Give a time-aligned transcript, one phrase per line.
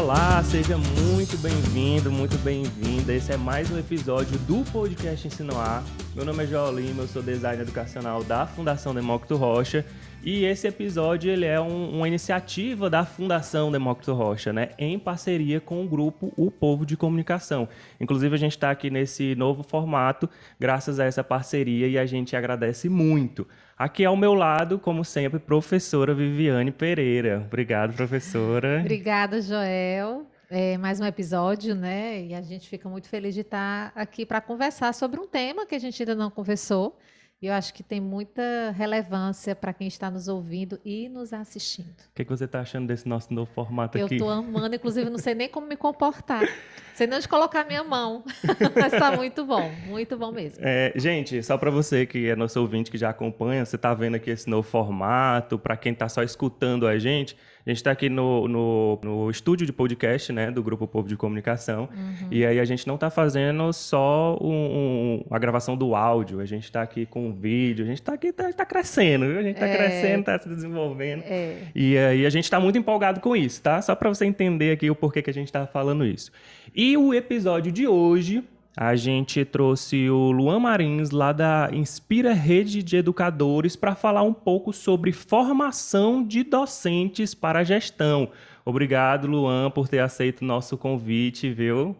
[0.00, 3.12] Olá, seja muito bem-vindo, muito bem-vinda.
[3.12, 5.82] Esse é mais um episódio do podcast Ensino A.
[6.16, 9.84] Meu nome é João Lima, eu sou designer educacional da Fundação Demócrito Rocha
[10.24, 15.60] e esse episódio ele é um, uma iniciativa da Fundação Demócrito Rocha, né, em parceria
[15.60, 17.68] com o grupo O Povo de Comunicação.
[18.00, 22.34] Inclusive a gente está aqui nesse novo formato graças a essa parceria e a gente
[22.34, 23.46] agradece muito.
[23.80, 27.42] Aqui ao meu lado, como sempre, professora Viviane Pereira.
[27.46, 28.80] Obrigado, professora.
[28.80, 30.26] Obrigada, Joel.
[30.50, 32.26] É mais um episódio, né?
[32.26, 35.74] E a gente fica muito feliz de estar aqui para conversar sobre um tema que
[35.74, 36.98] a gente ainda não conversou,
[37.40, 41.88] e eu acho que tem muita relevância para quem está nos ouvindo e nos assistindo.
[41.88, 44.16] O que, que você está achando desse nosso novo formato eu aqui?
[44.16, 46.42] Eu estou amando, inclusive não sei nem como me comportar.
[47.00, 48.22] Sei nem onde colocar minha mão.
[48.78, 50.58] Mas está muito bom, muito bom mesmo.
[50.60, 54.16] É, gente, só para você que é nosso ouvinte que já acompanha, você está vendo
[54.16, 55.58] aqui esse novo formato.
[55.58, 59.66] Para quem está só escutando a gente, a gente está aqui no, no, no, estúdio
[59.66, 61.88] de podcast, né, do Grupo Povo de Comunicação.
[61.94, 62.28] Uhum.
[62.30, 66.46] E aí a gente não está fazendo só um, um, a gravação do áudio, a
[66.46, 69.38] gente está aqui com o vídeo, a gente está aqui, está tá crescendo, viu?
[69.38, 69.76] A gente está é...
[69.76, 71.22] crescendo, está se desenvolvendo.
[71.22, 71.58] É...
[71.74, 73.80] E aí a gente está muito empolgado com isso, tá?
[73.82, 76.32] Só para você entender aqui o porquê que a gente está falando isso.
[76.74, 78.44] E o episódio de hoje
[78.76, 84.32] a gente trouxe o Luan Marins, lá da Inspira Rede de Educadores, para falar um
[84.32, 88.30] pouco sobre formação de docentes para gestão.
[88.64, 91.96] Obrigado, Luan, por ter aceito o nosso convite, viu?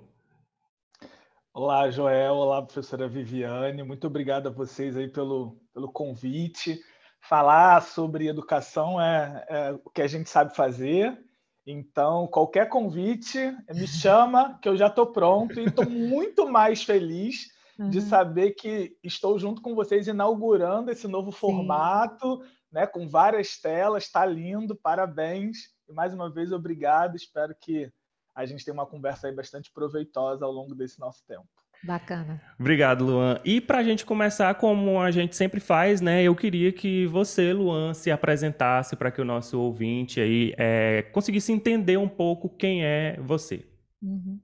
[1.52, 2.34] Olá, Joel.
[2.34, 3.82] Olá, professora Viviane.
[3.82, 6.78] Muito obrigado a vocês aí pelo, pelo convite.
[7.20, 11.18] Falar sobre educação é, é o que a gente sabe fazer
[11.66, 13.38] então, qualquer convite,
[13.74, 17.90] me chama, que eu já estou pronto e estou muito mais feliz uhum.
[17.90, 21.38] de saber que estou junto com vocês inaugurando esse novo Sim.
[21.38, 24.04] formato, né, com várias telas.
[24.04, 25.58] Está lindo, parabéns.
[25.88, 27.16] E mais uma vez, obrigado.
[27.16, 27.92] Espero que
[28.34, 31.48] a gente tenha uma conversa aí bastante proveitosa ao longo desse nosso tempo.
[31.82, 32.40] Bacana.
[32.58, 33.40] Obrigado, Luan.
[33.42, 36.22] E para a gente começar, como a gente sempre faz, né?
[36.22, 41.52] Eu queria que você, Luan, se apresentasse para que o nosso ouvinte aí é, conseguisse
[41.52, 43.64] entender um pouco quem é você.
[44.02, 44.38] Uhum.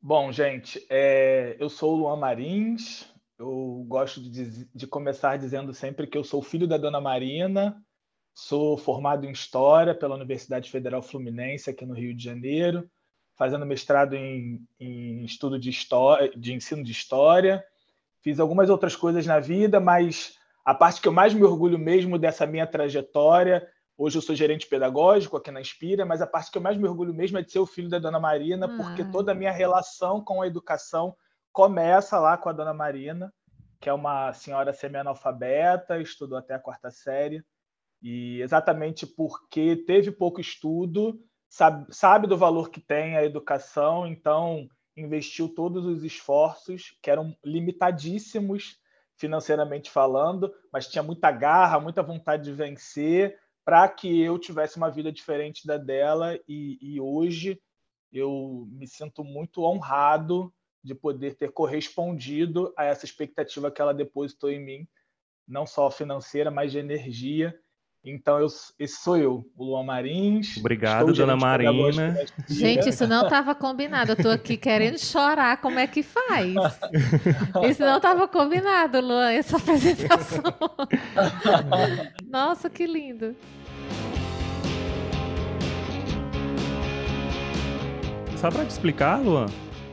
[0.00, 3.06] Bom, gente, é, eu sou o Luan Marins.
[3.38, 7.76] Eu gosto de, de começar dizendo sempre que eu sou filho da Dona Marina.
[8.34, 12.88] Sou formado em História pela Universidade Federal Fluminense, aqui no Rio de Janeiro
[13.36, 17.64] fazendo mestrado em, em estudo de história, de ensino de história.
[18.20, 22.18] Fiz algumas outras coisas na vida, mas a parte que eu mais me orgulho mesmo
[22.18, 23.68] dessa minha trajetória,
[23.98, 26.88] hoje eu sou gerente pedagógico aqui na Inspira, mas a parte que eu mais me
[26.88, 30.24] orgulho mesmo é de ser o filho da Dona Marina, porque toda a minha relação
[30.24, 31.14] com a educação
[31.52, 33.32] começa lá com a Dona Marina,
[33.80, 37.44] que é uma senhora semi-analfabeta, estudou até a quarta série,
[38.02, 41.20] e exatamente porque teve pouco estudo,
[41.54, 47.36] sabe, sabe do valor que tem a educação, então investiu todos os esforços, que eram
[47.44, 48.76] limitadíssimos
[49.16, 54.90] financeiramente falando, mas tinha muita garra, muita vontade de vencer, para que eu tivesse uma
[54.90, 56.36] vida diferente da dela.
[56.48, 57.62] E, e, hoje
[58.12, 64.50] eu me sinto muito honrado de poder ter correspondido a essa expectativa que ela depositou
[64.50, 64.88] em mim,
[65.46, 67.56] não só financeira, mas de energia.
[68.06, 68.48] Então, eu,
[68.78, 70.58] esse sou eu, o Luan Marins.
[70.58, 72.14] Obrigado, dona Marina.
[72.46, 74.12] Gente, isso não estava combinado.
[74.12, 75.56] Eu estou aqui querendo chorar.
[75.62, 76.52] Como é que faz?
[77.70, 80.42] Isso não estava combinado, Luan, essa apresentação.
[82.28, 83.34] Nossa, que lindo.
[88.36, 89.46] Só para te explicar, Luan,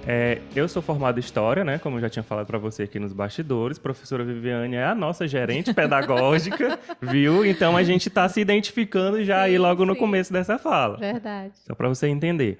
[0.07, 1.77] é, eu sou formado em História, né?
[1.77, 3.77] Como eu já tinha falado para você aqui nos bastidores.
[3.77, 7.45] Professora Viviane é a nossa gerente pedagógica, viu?
[7.45, 9.87] Então a gente está se identificando já sim, aí logo sim.
[9.87, 10.97] no começo dessa fala.
[10.97, 11.53] Verdade.
[11.65, 12.59] Só para você entender.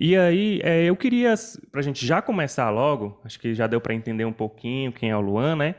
[0.00, 1.34] E aí, é, eu queria,
[1.72, 5.10] para a gente já começar logo, acho que já deu para entender um pouquinho quem
[5.10, 5.74] é o Luan, né?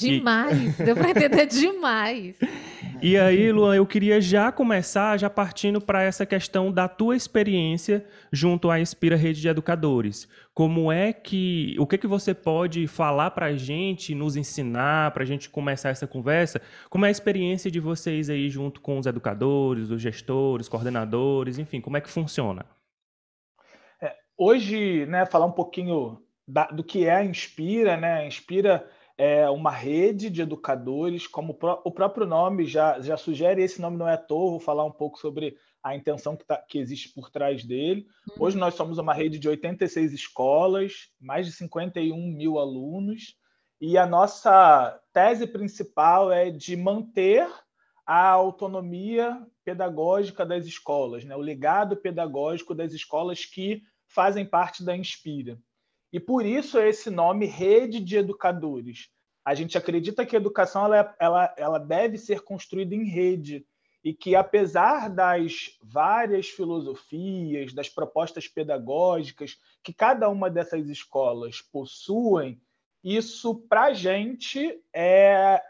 [0.00, 0.82] Demais, e...
[0.82, 2.36] deu para entender demais.
[3.02, 8.04] E aí, Luan, eu queria já começar, já partindo para essa questão da tua experiência
[8.30, 10.28] junto à Inspira Rede de Educadores.
[10.52, 15.22] Como é que, o que que você pode falar para a gente, nos ensinar, para
[15.22, 16.60] a gente começar essa conversa?
[16.90, 21.80] Como é a experiência de vocês aí junto com os educadores, os gestores, coordenadores, enfim,
[21.80, 22.66] como é que funciona?
[24.02, 28.12] É, hoje, né, falar um pouquinho da, do que é a Inspira, né?
[28.18, 28.86] A Inspira
[29.22, 31.52] é uma rede de educadores, como
[31.84, 34.90] o próprio nome já, já sugere, esse nome não é à toa, vou falar um
[34.90, 38.06] pouco sobre a intenção que, tá, que existe por trás dele.
[38.30, 38.46] Uhum.
[38.46, 43.36] Hoje nós somos uma rede de 86 escolas, mais de 51 mil alunos,
[43.78, 47.46] e a nossa tese principal é de manter
[48.06, 51.36] a autonomia pedagógica das escolas, né?
[51.36, 55.58] o legado pedagógico das escolas que fazem parte da Inspira.
[56.12, 59.10] E por isso esse nome Rede de Educadores.
[59.44, 63.66] A gente acredita que a educação ela, ela, ela deve ser construída em rede
[64.02, 72.60] e que, apesar das várias filosofias, das propostas pedagógicas que cada uma dessas escolas possuem,
[73.02, 75.62] isso, para a gente, é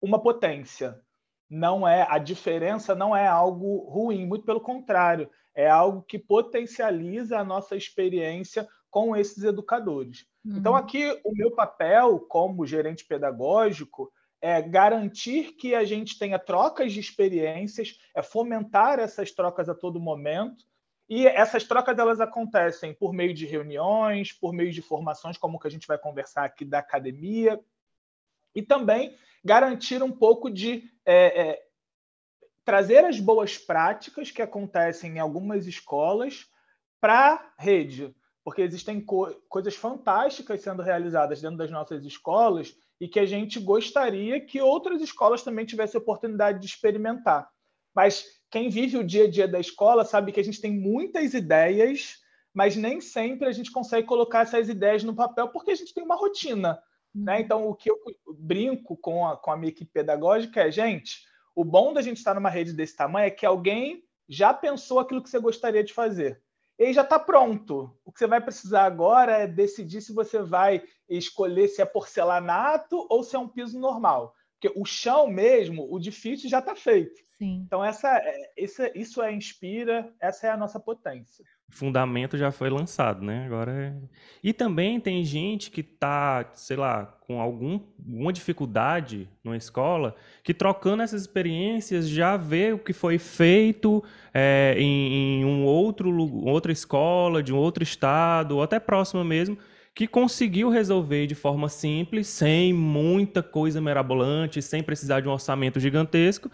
[0.00, 1.00] uma potência.
[1.48, 7.38] Não é a diferença não é algo ruim, muito pelo contrário, é algo que potencializa
[7.38, 8.66] a nossa experiência
[8.96, 10.24] com esses educadores.
[10.42, 10.58] Então, uhum.
[10.58, 14.10] Então, aqui, o meu papel como gerente pedagógico
[14.40, 20.00] é garantir que a gente tenha trocas de experiências, é fomentar essas trocas a todo
[20.00, 20.64] momento.
[21.10, 25.66] E essas trocas elas acontecem por meio de reuniões, por meio de formações, como que
[25.66, 27.60] a gente vai conversar aqui da academia,
[28.54, 29.14] e também
[29.44, 31.62] garantir um pouco de é, é,
[32.64, 36.50] trazer as boas práticas que acontecem em algumas escolas
[36.98, 38.16] para a rede
[38.46, 43.58] porque existem co coisas fantásticas sendo realizadas dentro das nossas escolas e que a gente
[43.58, 47.50] gostaria que outras escolas também tivessem a oportunidade de experimentar.
[47.92, 51.34] Mas quem vive o dia a dia da escola sabe que a gente tem muitas
[51.34, 52.18] ideias,
[52.54, 56.04] mas nem sempre a gente consegue colocar essas ideias no papel porque a gente tem
[56.04, 56.80] uma rotina.
[57.12, 57.34] Né?
[57.34, 57.40] Uhum.
[57.40, 57.98] Então, o que eu
[58.38, 62.36] brinco com a, com a minha equipe pedagógica é, gente, o bom da gente estar
[62.36, 66.45] numa rede desse tamanho é que alguém já pensou aquilo que você gostaria de fazer
[66.78, 67.90] ele já está pronto.
[68.04, 73.06] O que você vai precisar agora é decidir se você vai escolher se é porcelanato
[73.08, 74.34] ou se é um piso normal.
[74.58, 77.20] Porque o chão mesmo, o difícil já está feito.
[77.38, 77.62] Sim.
[77.66, 78.20] Então, essa,
[78.56, 81.44] essa, isso é inspira, essa é a nossa potência.
[81.68, 83.44] Fundamento já foi lançado, né?
[83.46, 83.94] Agora é...
[84.42, 90.14] E também tem gente que está, sei lá, com algum, alguma dificuldade numa escola,
[90.44, 94.02] que trocando essas experiências já vê o que foi feito
[94.32, 96.10] é, em, em um outro,
[96.46, 99.58] outra escola, de um outro estado, ou até próxima mesmo,
[99.92, 105.80] que conseguiu resolver de forma simples, sem muita coisa mirabolante, sem precisar de um orçamento
[105.80, 106.50] gigantesco,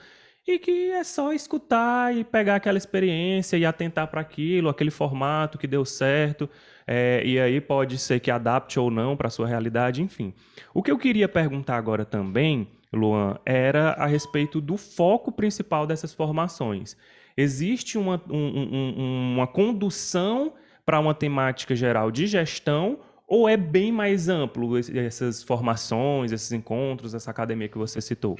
[0.46, 5.56] e que é só escutar e pegar aquela experiência e atentar para aquilo, aquele formato
[5.56, 6.50] que deu certo,
[6.86, 10.34] é, e aí pode ser que adapte ou não para a sua realidade, enfim.
[10.74, 16.12] O que eu queria perguntar agora também, Luan, era a respeito do foco principal dessas
[16.12, 16.96] formações.
[17.36, 20.52] Existe uma, um, um, uma condução
[20.84, 27.14] para uma temática geral de gestão ou é bem mais amplo essas formações, esses encontros,
[27.14, 28.36] essa academia que você citou?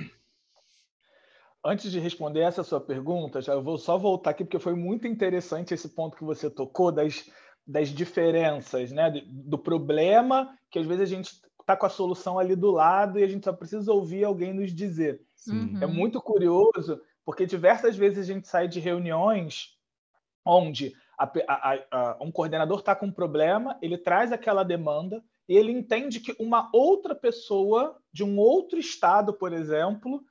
[1.65, 5.07] Antes de responder essa sua pergunta, já eu vou só voltar aqui porque foi muito
[5.07, 7.31] interessante esse ponto que você tocou das,
[7.67, 9.11] das diferenças, né?
[9.27, 13.23] Do problema que às vezes a gente está com a solução ali do lado e
[13.23, 15.23] a gente só precisa ouvir alguém nos dizer.
[15.47, 15.79] Uhum.
[15.81, 19.79] É muito curioso porque diversas vezes a gente sai de reuniões
[20.45, 25.57] onde a, a, a, um coordenador está com um problema, ele traz aquela demanda e
[25.57, 30.25] ele entende que uma outra pessoa de um outro estado, por exemplo,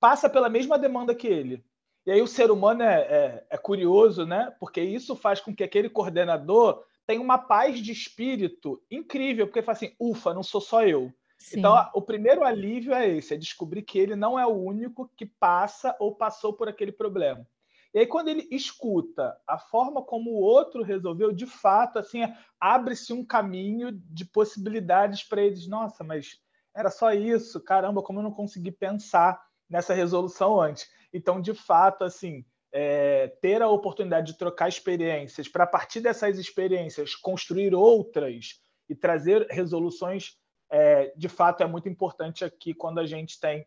[0.00, 1.64] passa pela mesma demanda que ele.
[2.06, 4.54] E aí o ser humano é, é, é curioso, né?
[4.60, 9.66] Porque isso faz com que aquele coordenador tenha uma paz de espírito incrível, porque ele
[9.66, 11.12] fala assim, ufa, não sou só eu.
[11.38, 11.58] Sim.
[11.58, 15.26] Então, o primeiro alívio é esse, é descobrir que ele não é o único que
[15.26, 17.46] passa ou passou por aquele problema.
[17.92, 22.20] E aí, quando ele escuta a forma como o outro resolveu, de fato, assim,
[22.60, 25.66] abre-se um caminho de possibilidades para eles.
[25.66, 26.38] Nossa, mas
[26.74, 30.88] era só isso, caramba, como eu não consegui pensar nessa resolução antes.
[31.12, 36.38] Então, de fato, assim, é, ter a oportunidade de trocar experiências para, a partir dessas
[36.38, 40.36] experiências, construir outras e trazer resoluções,
[40.70, 43.66] é, de fato, é muito importante aqui quando a gente tem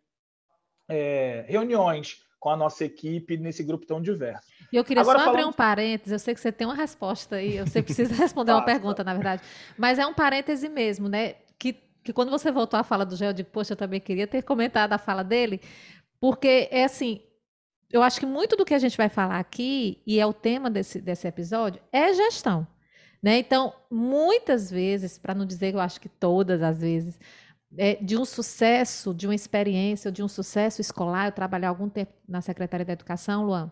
[0.87, 4.47] é, reuniões com a nossa equipe nesse grupo tão diverso.
[4.71, 7.35] E eu queria Agora, só abrir um parênteses, eu sei que você tem uma resposta
[7.35, 9.41] aí, você precisa responder uma pergunta, na verdade,
[9.77, 11.35] mas é um parêntese mesmo, né?
[11.57, 11.73] Que
[12.09, 14.41] que quando você voltou à fala do Gé, eu digo, poxa, eu também queria ter
[14.41, 15.61] comentado a fala dele,
[16.19, 17.21] porque é assim,
[17.91, 20.71] eu acho que muito do que a gente vai falar aqui, e é o tema
[20.71, 22.67] desse, desse episódio, é gestão.
[23.21, 23.37] Né?
[23.37, 27.19] Então, muitas vezes, para não dizer que eu acho que todas as vezes,
[27.77, 32.11] é, de um sucesso, de uma experiência, de um sucesso escolar, eu trabalhei algum tempo
[32.27, 33.71] na Secretaria da Educação, Luan,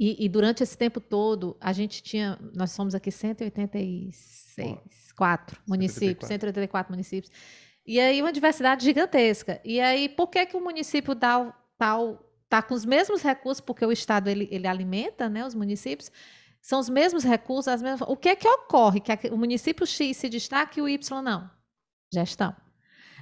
[0.00, 6.26] e, e, durante esse tempo todo, a gente tinha, nós somos aqui 186, quatro municípios,
[6.26, 7.30] 184 municípios.
[7.86, 9.60] E aí uma diversidade gigantesca.
[9.62, 13.86] E aí, por que, que o município tal tal tá com os mesmos recursos, porque
[13.86, 16.10] o Estado ele, ele alimenta né, os municípios,
[16.60, 18.06] são os mesmos recursos, as mesmas.
[18.08, 19.00] O que é que ocorre?
[19.00, 21.50] Que o município X se destaca e o Y não?
[22.12, 22.54] Gestão.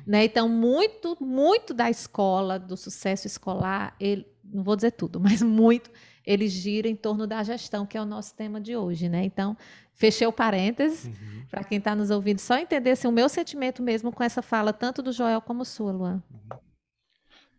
[0.05, 0.25] Né?
[0.25, 5.91] Então, muito, muito da escola, do sucesso escolar, ele, não vou dizer tudo, mas muito,
[6.29, 9.25] ele gira em torno da gestão, que é o nosso tema de hoje, né?
[9.25, 9.57] Então,
[9.95, 11.47] fechei o parênteses, uhum.
[11.51, 14.71] para quem está nos ouvindo, só entender assim, o meu sentimento mesmo com essa fala,
[14.71, 16.23] tanto do Joel como sua, Luan.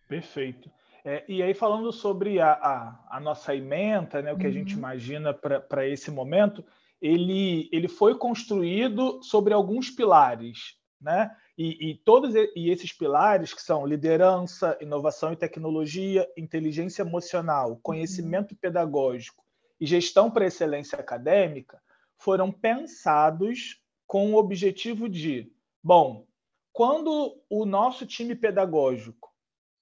[0.07, 0.69] Perfeito.
[1.03, 4.49] É, e aí, falando sobre a, a, a nossa ementa, né, o que uhum.
[4.49, 4.79] a gente uhum.
[4.79, 6.63] imagina para esse momento,
[7.01, 11.31] ele, ele foi construído sobre alguns pilares, né?
[11.61, 17.79] E, e, todos e esses pilares que são liderança, inovação e tecnologia, inteligência emocional, uhum.
[17.83, 19.43] conhecimento pedagógico
[19.77, 21.81] e gestão para excelência acadêmica
[22.17, 25.51] foram pensados com o objetivo de,
[25.83, 26.25] bom,
[26.71, 29.29] quando o nosso time pedagógico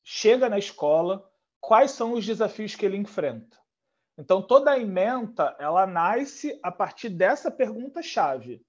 [0.03, 1.29] chega na escola,
[1.61, 3.55] quais são os desafios que ele enfrenta?
[4.17, 8.65] Então, toda a ementa ela nasce a partir dessa pergunta-chave.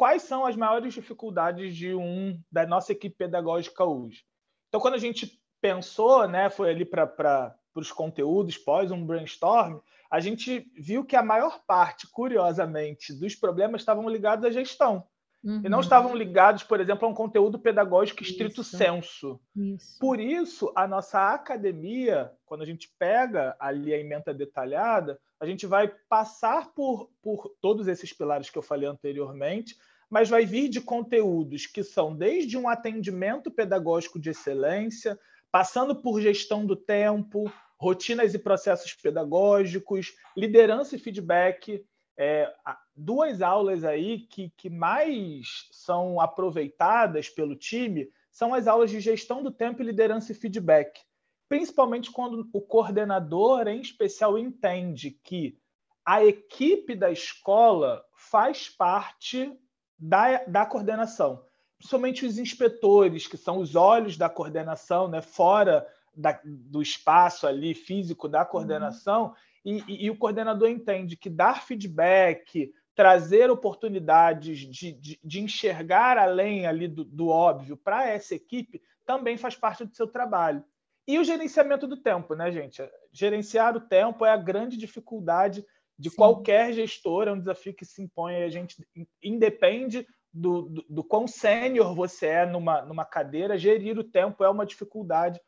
[0.00, 4.24] Quais são as maiores dificuldades de um da nossa equipe pedagógica hoje?
[4.66, 9.78] Então, quando a gente pensou, né, foi ali para os conteúdos pós um brainstorm,
[10.10, 15.06] a gente viu que a maior parte, curiosamente, dos problemas estavam ligados à gestão.
[15.44, 15.60] Uhum.
[15.62, 15.84] E não uhum.
[15.84, 18.78] estavam ligados, por exemplo, a um conteúdo pedagógico estrito isso.
[18.78, 19.38] senso.
[19.54, 19.98] Isso.
[19.98, 25.66] Por isso, a nossa academia, quando a gente pega ali a emenda detalhada, a gente
[25.66, 29.76] vai passar por, por todos esses pilares que eu falei anteriormente,
[30.10, 35.18] mas vai vir de conteúdos que são desde um atendimento pedagógico de excelência,
[35.52, 41.84] passando por gestão do tempo, rotinas e processos pedagógicos, liderança e feedback,
[42.18, 42.52] é,
[42.94, 49.42] duas aulas aí que, que mais são aproveitadas pelo time são as aulas de gestão
[49.42, 51.00] do tempo e liderança e feedback.
[51.48, 55.58] Principalmente quando o coordenador, em especial, entende que
[56.04, 59.52] a equipe da escola faz parte
[60.00, 61.44] da, da coordenação.
[61.76, 67.74] Principalmente os inspetores, que são os olhos da coordenação, né, fora da, do espaço ali
[67.74, 74.58] físico da coordenação, uhum e, e, e o coordenador entende que dar feedback, trazer oportunidades
[74.58, 79.84] de, de, de enxergar além ali do, do óbvio para essa equipe também faz parte
[79.84, 80.64] do seu trabalho.
[81.06, 82.82] E o gerenciamento do tempo, né, gente?
[83.12, 85.64] Gerenciar o tempo é a grande dificuldade
[86.00, 86.16] de Sim.
[86.16, 88.74] qualquer gestor, é um desafio que se impõe a gente,
[89.22, 94.48] independe do, do, do quão sênior você é numa, numa cadeira, gerir o tempo é
[94.48, 95.38] uma dificuldade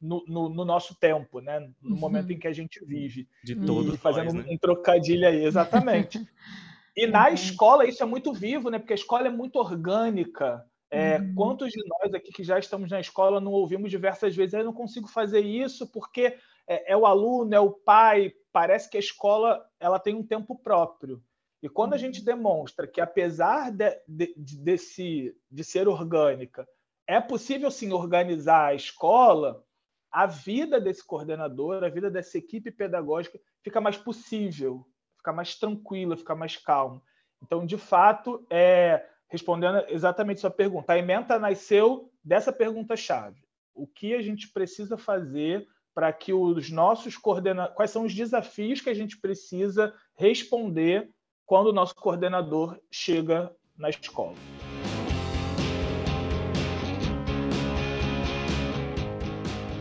[0.00, 1.60] no, no, no, nosso tempo, né?
[1.80, 2.00] no uhum.
[2.00, 3.28] momento em que a gente vive.
[3.44, 3.96] De todo.
[3.98, 4.52] Fazendo nós, né?
[4.52, 6.18] um trocadilho aí, exatamente.
[6.96, 7.34] e na uhum.
[7.34, 8.80] escola isso é muito vivo, né?
[8.80, 10.64] porque a escola é muito orgânica.
[10.90, 11.34] É, uhum.
[11.36, 14.72] Quantos de nós aqui que já estamos na escola não ouvimos diversas vezes, eu não
[14.72, 16.36] consigo fazer isso porque
[16.66, 20.58] é, é, o aluno, é o pai, parece que a escola ela tem um tempo
[20.58, 21.22] próprio.
[21.62, 22.24] E quando a gente uhum.
[22.24, 26.66] demonstra que, apesar de, de, de, desse, de ser orgânica,
[27.06, 29.62] é possível sim organizar a escola,
[30.10, 36.16] a vida desse coordenador, a vida dessa equipe pedagógica fica mais possível, fica mais tranquila,
[36.16, 37.02] fica mais calma.
[37.42, 43.42] Então, de fato, é, respondendo exatamente sua pergunta, a ementa nasceu dessa pergunta-chave.
[43.74, 45.66] O que a gente precisa fazer
[46.00, 47.76] para que os nossos coordenadores.
[47.76, 51.10] Quais são os desafios que a gente precisa responder
[51.44, 54.32] quando o nosso coordenador chega na escola?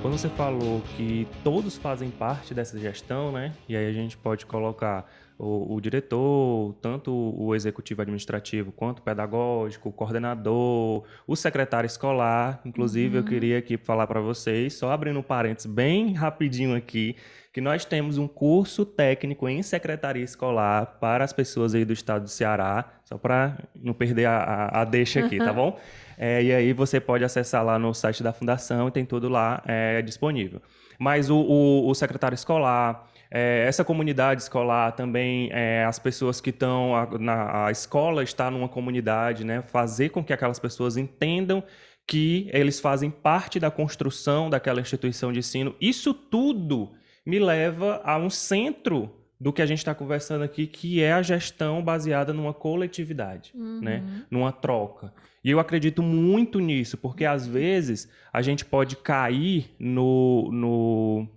[0.01, 3.55] Quando você falou que todos fazem parte dessa gestão, né?
[3.69, 5.09] E aí a gente pode colocar
[5.39, 12.59] o, o, diretor, tanto o executivo administrativo quanto o pedagógico, o coordenador, o secretário escolar.
[12.65, 13.23] Inclusive, uhum.
[13.23, 17.15] eu queria aqui falar para vocês, só abrindo um parênteses bem rapidinho aqui,
[17.53, 22.23] que nós temos um curso técnico em secretaria escolar para as pessoas aí do estado
[22.23, 25.79] do Ceará, só para não perder a, a, a deixa aqui, tá bom?
[26.17, 29.63] É, e aí você pode acessar lá no site da fundação e tem tudo lá
[29.65, 30.61] é, disponível.
[30.99, 36.49] Mas o, o, o secretário escolar, é, essa comunidade escolar também, é, as pessoas que
[36.49, 39.61] estão na a escola está numa comunidade, né?
[39.61, 41.63] Fazer com que aquelas pessoas entendam
[42.07, 45.75] que eles fazem parte da construção daquela instituição de ensino.
[45.79, 46.91] Isso tudo
[47.23, 51.21] me leva a um centro do que a gente está conversando aqui, que é a
[51.21, 53.79] gestão baseada numa coletividade, uhum.
[53.79, 54.03] né?
[54.29, 55.13] numa troca.
[55.43, 60.49] E eu acredito muito nisso, porque às vezes a gente pode cair no.
[60.51, 61.27] no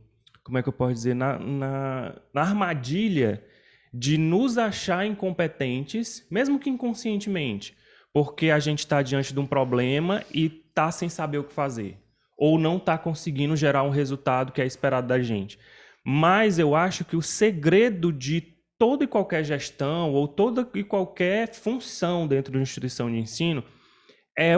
[0.44, 1.14] como é que eu posso dizer?
[1.14, 3.44] Na, na, na armadilha
[3.92, 7.76] de nos achar incompetentes, mesmo que inconscientemente,
[8.12, 11.98] porque a gente está diante de um problema e está sem saber o que fazer,
[12.36, 15.58] ou não está conseguindo gerar um resultado que é esperado da gente.
[16.04, 18.40] Mas eu acho que o segredo de
[18.78, 23.62] toda e qualquer gestão ou toda e qualquer função dentro de uma instituição de ensino
[24.36, 24.54] é,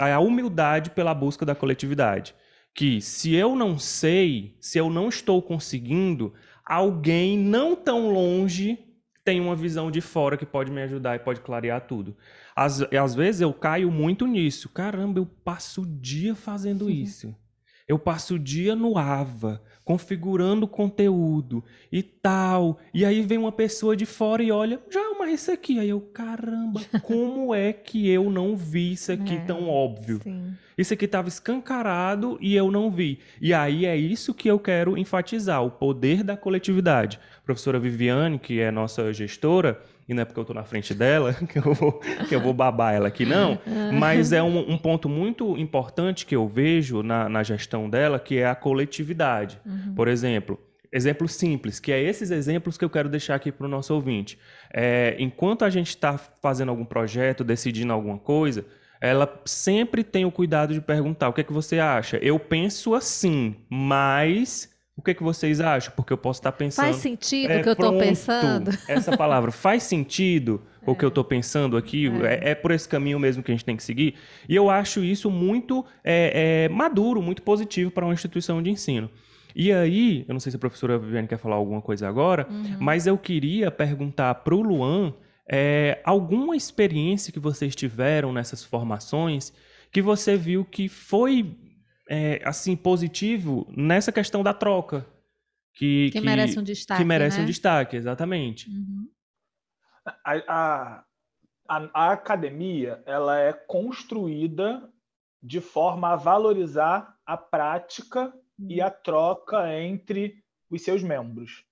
[0.00, 2.34] é a humildade pela busca da coletividade.
[2.74, 6.32] Que se eu não sei, se eu não estou conseguindo,
[6.64, 8.78] alguém não tão longe
[9.24, 12.16] tem uma visão de fora que pode me ajudar e pode clarear tudo.
[12.56, 14.68] Às, às vezes eu caio muito nisso.
[14.68, 17.34] Caramba, eu passo o dia fazendo isso.
[17.92, 22.78] Eu passo o dia no AVA, configurando conteúdo e tal.
[22.94, 25.78] E aí vem uma pessoa de fora e olha, já, mas isso aqui.
[25.78, 30.20] Aí eu, caramba, como é que eu não vi isso aqui é, tão óbvio?
[30.22, 30.54] Sim.
[30.78, 33.18] Isso aqui estava escancarado e eu não vi.
[33.38, 37.20] E aí é isso que eu quero enfatizar, o poder da coletividade.
[37.36, 40.94] A professora Viviane, que é nossa gestora, e não é porque eu estou na frente
[40.94, 43.58] dela que eu vou, que eu vou babar ela aqui, não.
[43.98, 48.38] Mas é um, um ponto muito importante que eu vejo na, na, gestão dela, que
[48.38, 49.60] é a coletividade.
[49.64, 49.94] Uhum.
[49.94, 50.58] Por exemplo,
[50.92, 54.38] exemplo simples, que é esses exemplos que eu quero deixar aqui para o nosso ouvinte.
[54.72, 58.64] É, enquanto a gente está fazendo algum projeto, decidindo alguma coisa,
[59.00, 62.18] ela sempre tem o cuidado de perguntar o que é que você acha.
[62.18, 64.71] Eu penso assim, mas
[65.02, 65.92] o que, é que vocês acham?
[65.96, 66.86] Porque eu posso estar pensando.
[66.86, 68.70] Faz sentido é, o que eu estou pensando?
[68.86, 70.84] Essa palavra faz sentido é.
[70.88, 72.06] o que eu estou pensando aqui?
[72.24, 72.50] É.
[72.50, 72.50] é.
[72.52, 74.14] É, por esse caminho mesmo que a gente tem que seguir?
[74.48, 79.10] E eu acho isso muito é, maduro, muito positivo para uma instituição de ensino.
[79.56, 82.76] E aí, eu não sei se a professora Viviane quer falar alguma coisa agora, uhum.
[82.78, 85.12] mas eu queria perguntar para o Luan
[86.04, 89.52] alguma experiência que vocês tiveram nessas formações
[89.92, 91.54] que você viu que foi
[92.12, 95.06] é, assim positivo nessa questão da troca.
[95.72, 97.00] Que, que, que merece um destaque.
[97.00, 97.44] Que merece né?
[97.44, 98.68] um destaque, exatamente.
[98.68, 99.08] Uhum.
[100.22, 101.04] A,
[101.66, 104.86] a, a, academia ela é construída
[105.42, 108.26] de forma a valorizar a prática
[108.58, 108.66] uhum.
[108.68, 111.64] e a troca entre os seus membros.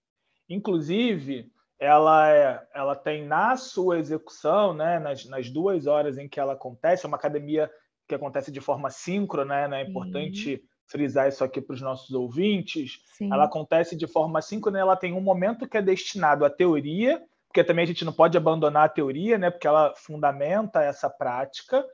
[0.48, 6.40] Inclusive, ela, é, ela tem na sua execução, né, nas, nas duas horas em que
[6.40, 7.70] ela acontece, é uma academia
[8.10, 9.82] que acontece de forma síncrona, né?
[9.82, 10.62] É importante Sim.
[10.86, 13.02] frisar isso aqui para os nossos ouvintes.
[13.16, 13.32] Sim.
[13.32, 17.62] Ela acontece de forma síncrona, ela tem um momento que é destinado à teoria, porque
[17.62, 19.50] também a gente não pode abandonar a teoria, né?
[19.50, 21.86] Porque ela fundamenta essa prática,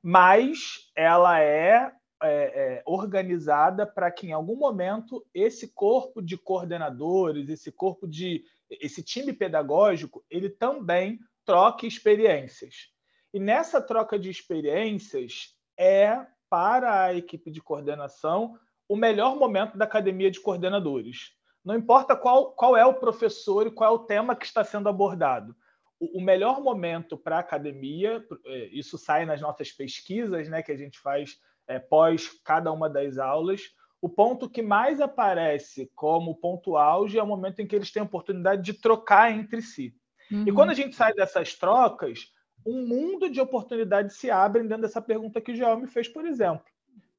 [0.00, 2.32] mas ela é, é,
[2.76, 9.02] é organizada para que em algum momento esse corpo de coordenadores, esse corpo de esse
[9.02, 12.90] time pedagógico, ele também troque experiências.
[13.32, 18.58] E nessa troca de experiências, é, para a equipe de coordenação,
[18.88, 21.32] o melhor momento da academia de coordenadores.
[21.64, 24.88] Não importa qual, qual é o professor e qual é o tema que está sendo
[24.88, 25.56] abordado.
[25.98, 30.72] O, o melhor momento para a academia, é, isso sai nas nossas pesquisas, né, que
[30.72, 33.62] a gente faz é, pós cada uma das aulas.
[34.00, 38.02] O ponto que mais aparece como ponto auge é o momento em que eles têm
[38.02, 39.94] a oportunidade de trocar entre si.
[40.30, 40.44] Uhum.
[40.46, 42.30] E quando a gente sai dessas trocas,
[42.66, 46.24] um mundo de oportunidades se abrem dentro dessa pergunta que o Joel me fez, por
[46.24, 46.64] exemplo.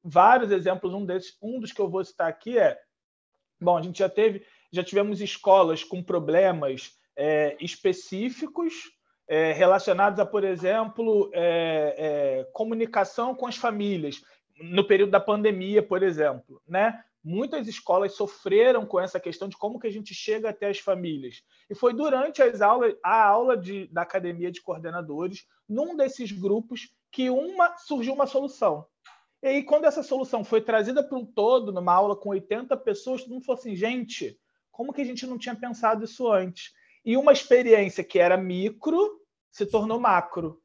[0.02, 2.78] Vários exemplos, um desses, um dos que eu vou citar aqui é,
[3.60, 8.74] bom, a gente já teve, já tivemos escolas com problemas é, específicos
[9.28, 11.94] é, relacionados a, por exemplo, é,
[12.42, 14.22] é comunicação com as famílias
[14.60, 17.02] no período da pandemia, por exemplo, né?
[17.26, 21.42] Muitas escolas sofreram com essa questão de como que a gente chega até as famílias.
[21.68, 26.94] E foi durante as aulas, a aula de, da academia de coordenadores, num desses grupos,
[27.10, 28.86] que uma surgiu uma solução.
[29.42, 33.22] E aí, quando essa solução foi trazida para um todo, numa aula com 80 pessoas,
[33.22, 34.38] todo mundo falou assim, gente,
[34.70, 36.72] como que a gente não tinha pensado isso antes?
[37.04, 40.62] E uma experiência que era micro se tornou macro.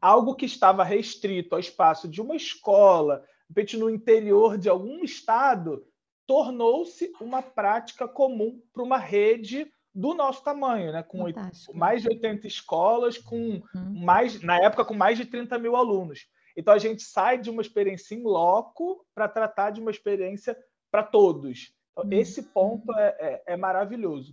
[0.00, 5.04] Algo que estava restrito ao espaço de uma escola, de repente no interior de algum
[5.04, 5.84] estado,
[6.30, 11.02] tornou-se uma prática comum para uma rede do nosso tamanho, né?
[11.02, 11.76] com Fantástico.
[11.76, 14.04] mais de 80 escolas, com uhum.
[14.04, 16.28] mais, na época com mais de 30 mil alunos.
[16.56, 20.56] Então a gente sai de uma experiência em loco para tratar de uma experiência
[20.88, 21.74] para todos.
[21.90, 22.12] Então, uhum.
[22.12, 24.32] Esse ponto é, é, é, maravilhoso.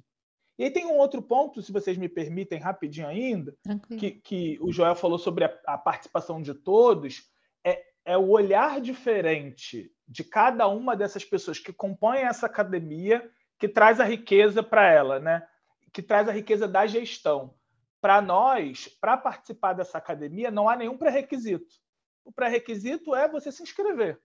[0.59, 3.55] E aí tem um outro ponto, se vocês me permitem, rapidinho ainda,
[3.97, 7.27] que, que o Joel falou sobre a, a participação de todos,
[8.07, 13.99] é, o olhar diferente de cada uma dessas pessoas que compõem essa academia que traz
[13.99, 15.45] a riqueza para ela, né?
[15.91, 17.53] Que traz a riqueza da gestão.
[17.99, 21.75] Para nós, para participar dessa academia, não há nenhum pré-requisito.
[22.23, 24.17] O pré-requisito é você se inscrever.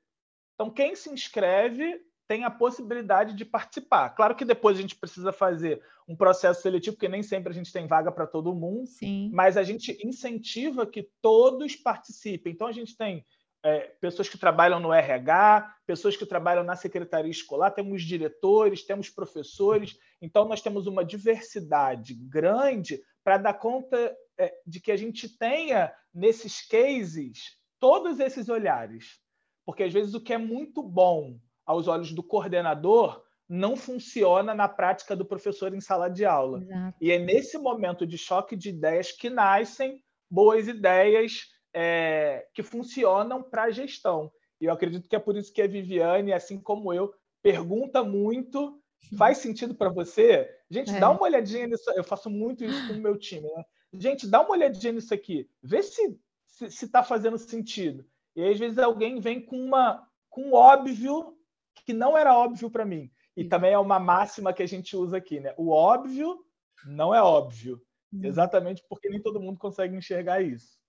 [0.55, 4.11] Então, quem se inscreve tem a possibilidade de participar.
[4.11, 7.73] Claro que depois a gente precisa fazer um processo seletivo, porque nem sempre a gente
[7.73, 9.29] tem vaga para todo mundo, Sim.
[9.33, 12.53] mas a gente incentiva que todos participem.
[12.53, 13.27] Então, a gente tem
[13.63, 19.09] é, pessoas que trabalham no RH, pessoas que trabalham na secretaria escolar, temos diretores, temos
[19.09, 19.97] professores.
[20.21, 25.93] Então, nós temos uma diversidade grande para dar conta é, de que a gente tenha
[26.13, 29.21] nesses cases todos esses olhares.
[29.65, 34.67] Porque, às vezes, o que é muito bom aos olhos do coordenador, não funciona na
[34.67, 36.63] prática do professor em sala de aula.
[36.63, 36.97] Exato.
[37.01, 43.43] E é nesse momento de choque de ideias que nascem boas ideias é, que funcionam
[43.43, 44.31] para a gestão.
[44.61, 48.81] E eu acredito que é por isso que a Viviane, assim como eu, pergunta muito.
[49.19, 50.49] Faz sentido para você?
[50.71, 51.01] Gente, é.
[51.01, 51.91] dá uma olhadinha nisso.
[51.91, 53.49] Eu faço muito isso com o meu time.
[53.49, 53.65] Né?
[53.95, 55.51] Gente, dá uma olhadinha nisso aqui.
[55.63, 56.03] Vê se
[56.47, 58.07] está se, tá fazendo sentido.
[58.37, 61.37] E aí, às vezes alguém vem com uma com um óbvio
[61.85, 63.11] que não era óbvio para mim.
[63.37, 65.53] E também é uma máxima que a gente usa aqui, né?
[65.59, 66.39] O óbvio
[66.87, 67.83] não é óbvio.
[68.23, 70.82] Exatamente porque nem todo mundo consegue enxergar isso.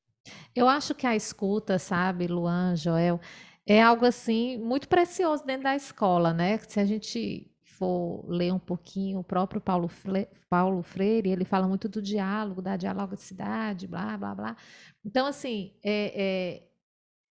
[0.56, 3.20] Eu acho que a escuta, sabe, Luan, Joel,
[3.66, 6.58] é algo assim muito precioso dentro da escola, né?
[6.60, 9.90] Se a gente for ler um pouquinho o próprio Paulo,
[10.50, 14.58] Paulo Freire, ele fala muito do diálogo, da dialogicidade, blá, blá, blá.
[15.04, 16.73] Então, assim, é, é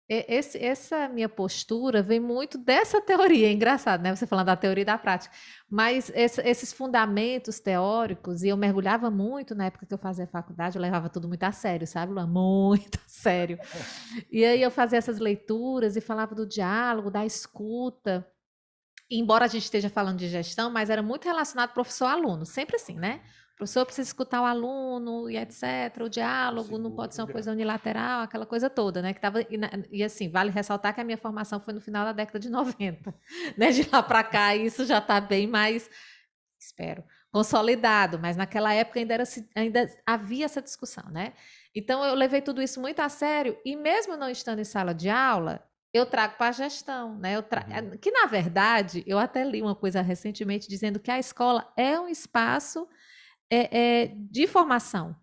[0.09, 4.15] esse, essa minha postura vem muito dessa teoria, é engraçado, né?
[4.15, 5.35] Você falando da teoria e da prática,
[5.69, 10.77] mas esse, esses fundamentos teóricos, e eu mergulhava muito na época que eu fazia faculdade,
[10.77, 12.27] eu levava tudo muito a sério, sabe, Luan?
[12.35, 13.59] Muito a sério.
[14.31, 18.27] E aí eu fazia essas leituras e falava do diálogo, da escuta.
[19.11, 23.21] Embora a gente esteja falando de gestão, mas era muito relacionado professor-aluno, sempre assim, né?
[23.55, 25.63] O professor precisa escutar o aluno e etc.
[26.03, 29.15] O diálogo não pode ser uma coisa unilateral, aquela coisa toda, né?
[29.15, 29.49] Que tava, e,
[29.93, 33.15] e, assim, vale ressaltar que a minha formação foi no final da década de 90.
[33.57, 33.71] Né?
[33.71, 35.89] De lá para cá, isso já está bem mais,
[36.59, 41.35] espero, consolidado, mas naquela época ainda, era, ainda havia essa discussão, né?
[41.75, 45.09] Então eu levei tudo isso muito a sério, e mesmo não estando em sala de
[45.09, 45.63] aula,
[45.93, 47.37] eu trago para a gestão, né?
[47.37, 47.65] Eu tra...
[47.69, 47.97] Uhum.
[47.99, 52.09] Que, na verdade, eu até li uma coisa recentemente dizendo que a escola é um
[52.09, 52.89] espaço
[53.51, 55.17] é, é, de formação.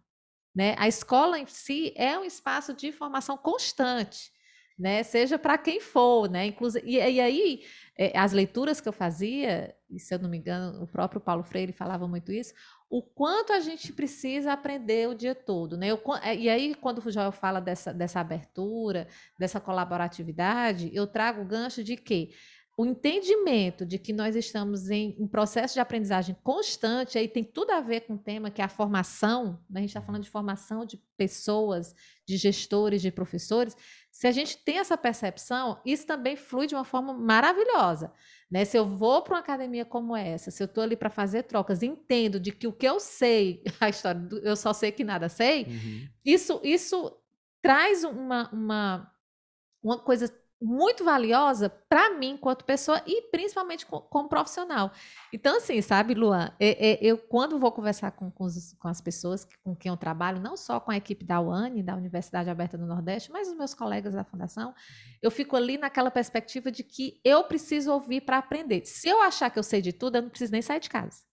[0.55, 0.75] Né?
[0.77, 4.31] A escola em si é um espaço de formação constante,
[4.77, 5.01] né?
[5.03, 6.29] seja para quem for.
[6.29, 6.47] Né?
[6.47, 7.63] Inclusive, e, e aí,
[7.97, 11.43] é, as leituras que eu fazia, e se eu não me engano, o próprio Paulo
[11.43, 12.53] Freire falava muito isso,
[12.89, 15.77] o quanto a gente precisa aprender o dia todo.
[15.77, 15.87] Né?
[15.87, 19.07] Eu, é, e aí, quando o Joel fala dessa, dessa abertura,
[19.39, 22.31] dessa colaboratividade, eu trago o gancho de que
[22.77, 27.71] o entendimento de que nós estamos em um processo de aprendizagem constante, aí tem tudo
[27.71, 29.79] a ver com o tema que é a formação, né?
[29.79, 31.93] a gente está falando de formação de pessoas,
[32.25, 33.75] de gestores, de professores.
[34.09, 38.11] Se a gente tem essa percepção, isso também flui de uma forma maravilhosa.
[38.49, 38.63] Né?
[38.63, 41.83] Se eu vou para uma academia como essa, se eu estou ali para fazer trocas,
[41.83, 45.27] entendo de que o que eu sei, a história do eu só sei que nada
[45.27, 46.07] sei, uhum.
[46.25, 47.17] isso, isso
[47.61, 49.13] traz uma, uma,
[49.83, 54.91] uma coisa muito valiosa para mim enquanto pessoa e principalmente como profissional.
[55.33, 59.01] Então, assim, sabe, Luan, é, é, eu quando vou conversar com, com, os, com, as
[59.01, 62.77] pessoas com quem eu trabalho, não só com a equipe da UANI, da Universidade Aberta
[62.77, 64.73] do Nordeste, mas os meus colegas da Fundação,
[65.21, 68.85] eu fico ali naquela perspectiva de que eu preciso ouvir para aprender.
[68.85, 71.30] Se eu achar que eu sei de tudo, eu não preciso nem sair de casa.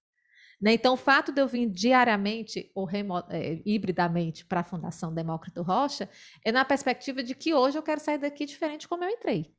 [0.61, 0.73] Né?
[0.73, 2.88] Então, o fato de eu vir diariamente ou
[3.31, 6.09] é, hibridamente para a Fundação Demócrito Rocha
[6.44, 9.55] é na perspectiva de que hoje eu quero sair daqui diferente como eu entrei.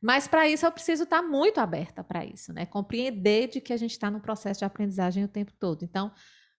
[0.00, 2.64] Mas para isso eu preciso estar tá muito aberta para isso, né?
[2.64, 5.84] Compreender de que a gente está no processo de aprendizagem o tempo todo.
[5.84, 6.12] Então,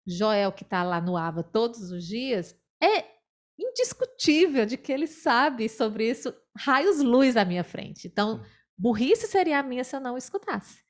[0.06, 3.06] Joel, que está lá no AVA todos os dias, é
[3.58, 8.08] indiscutível de que ele sabe sobre isso, raios luz à minha frente.
[8.08, 8.44] Então,
[8.78, 10.82] burrice seria a minha se eu não escutasse.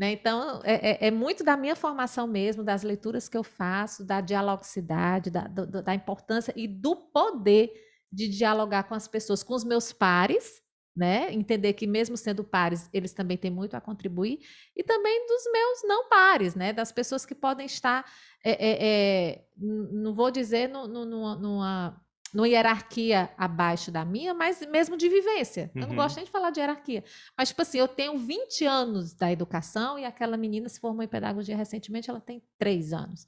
[0.00, 0.12] Né?
[0.12, 4.22] Então, é, é, é, muito da minha formação mesmo, das leituras que eu faço, da
[4.22, 7.70] dialogicidade, da, do, da importância e do poder
[8.10, 10.62] de dialogar com as pessoas, com os meus pares,
[10.96, 11.30] né?
[11.34, 14.38] Entender que mesmo sendo pares, eles também têm muito a contribuir,
[14.74, 16.72] e também dos meus não pares, né?
[16.72, 18.10] Das pessoas que podem estar,
[18.42, 22.00] é, é, é não vou dizer no, no, numa numa
[22.34, 25.70] hierarquia abaixo da minha, mas mesmo de vivência.
[25.74, 25.82] Uhum.
[25.82, 27.04] Eu não gosto nem de falar de hierarquia.
[27.36, 31.08] Mas, tipo assim, eu tenho 20 anos da educação e aquela menina se formou em
[31.08, 33.26] pedagogia recentemente, ela tem 3 anos.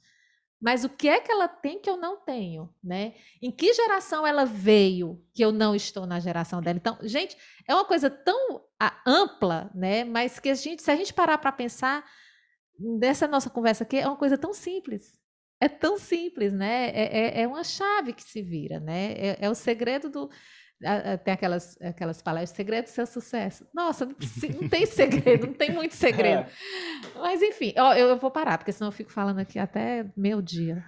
[0.61, 3.15] Mas o que é que ela tem que eu não tenho, né?
[3.41, 6.77] Em que geração ela veio que eu não estou na geração dela?
[6.77, 7.35] Então, gente,
[7.67, 8.63] é uma coisa tão
[9.05, 10.05] ampla, né?
[10.05, 12.05] Mas que a gente, se a gente parar para pensar
[12.97, 15.21] dessa nossa conversa aqui, é uma coisa tão simples.
[15.63, 16.89] É tão simples, né?
[16.89, 19.13] É, é, é uma chave que se vira, né?
[19.13, 20.29] É, é o segredo do.
[21.23, 23.65] Tem aquelas, aquelas palavras, segredo do seu sucesso.
[23.73, 24.13] Nossa, não,
[24.61, 26.41] não tem segredo, não tem muito segredo.
[26.41, 26.49] É.
[27.15, 30.83] Mas, enfim, eu, eu vou parar, porque senão eu fico falando aqui até meu dia.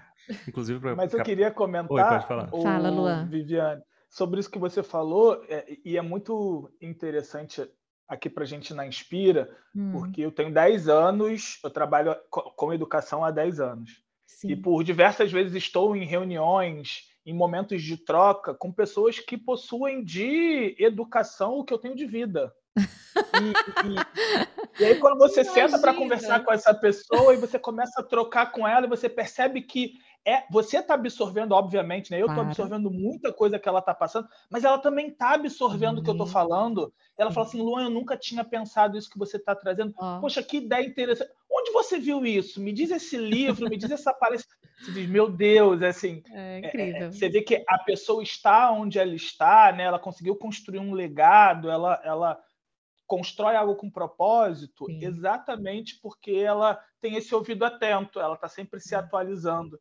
[0.46, 0.94] Inclusive, pra...
[0.94, 2.50] Mas eu queria comentar, Oi, pode falar.
[2.52, 3.30] O, Fala, Luan.
[3.30, 7.66] Viviane, sobre isso que você falou, é, e é muito interessante
[8.10, 9.94] aqui para a gente na Inspira, hum.
[9.94, 14.05] porque eu tenho 10 anos, eu trabalho com educação há 10 anos.
[14.26, 14.52] Sim.
[14.52, 20.04] E por diversas vezes estou em reuniões, em momentos de troca com pessoas que possuem
[20.04, 22.54] de educação o que eu tenho de vida.
[22.78, 25.70] E, e, e aí, quando você Imagina.
[25.70, 29.10] senta para conversar com essa pessoa e você começa a trocar com ela, e você
[29.10, 29.94] percebe que
[30.26, 32.20] é, você está absorvendo, obviamente, né?
[32.20, 36.04] Eu estou absorvendo muita coisa que ela está passando, mas ela também está absorvendo o
[36.04, 36.92] que eu estou falando.
[37.16, 39.94] Ela fala assim, Luan, eu nunca tinha pensado isso que você está trazendo.
[40.20, 41.32] Poxa, que ideia interessante.
[41.50, 42.60] Onde você viu isso?
[42.60, 44.58] Me diz esse livro, me diz essa palestra.
[44.80, 46.24] Você diz, meu Deus, é assim.
[46.32, 47.04] É, é incrível.
[47.04, 49.84] É, você vê que a pessoa está onde ela está, né?
[49.84, 52.44] Ela conseguiu construir um legado, ela, ela
[53.06, 55.06] constrói algo com propósito, Sim.
[55.06, 59.80] exatamente porque ela tem esse ouvido atento, ela está sempre se atualizando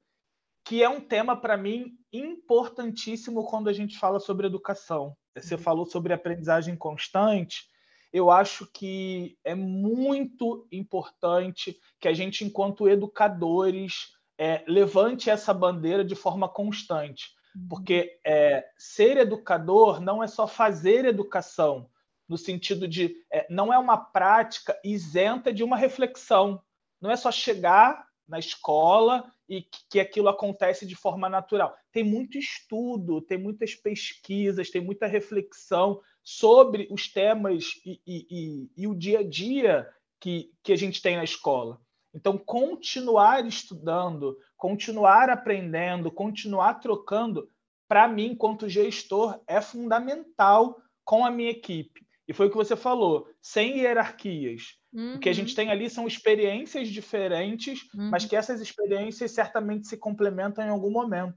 [0.64, 5.14] que é um tema para mim importantíssimo quando a gente fala sobre educação.
[5.36, 5.60] Você uhum.
[5.60, 7.68] falou sobre aprendizagem constante.
[8.12, 16.04] Eu acho que é muito importante que a gente, enquanto educadores, é, levante essa bandeira
[16.04, 17.68] de forma constante, uhum.
[17.68, 21.90] porque é, ser educador não é só fazer educação,
[22.28, 26.62] no sentido de é, não é uma prática isenta de uma reflexão.
[27.00, 31.76] Não é só chegar na escola e que aquilo acontece de forma natural.
[31.92, 38.70] Tem muito estudo, tem muitas pesquisas, tem muita reflexão sobre os temas e, e, e,
[38.76, 41.80] e o dia a dia que, que a gente tem na escola.
[42.14, 47.50] Então, continuar estudando, continuar aprendendo, continuar trocando,
[47.88, 52.03] para mim, enquanto gestor, é fundamental com a minha equipe.
[52.26, 54.78] E foi o que você falou, sem hierarquias.
[54.92, 55.16] Uhum.
[55.16, 55.56] O que a gente uhum.
[55.56, 58.10] tem ali são experiências diferentes, uhum.
[58.10, 61.36] mas que essas experiências certamente se complementam em algum momento.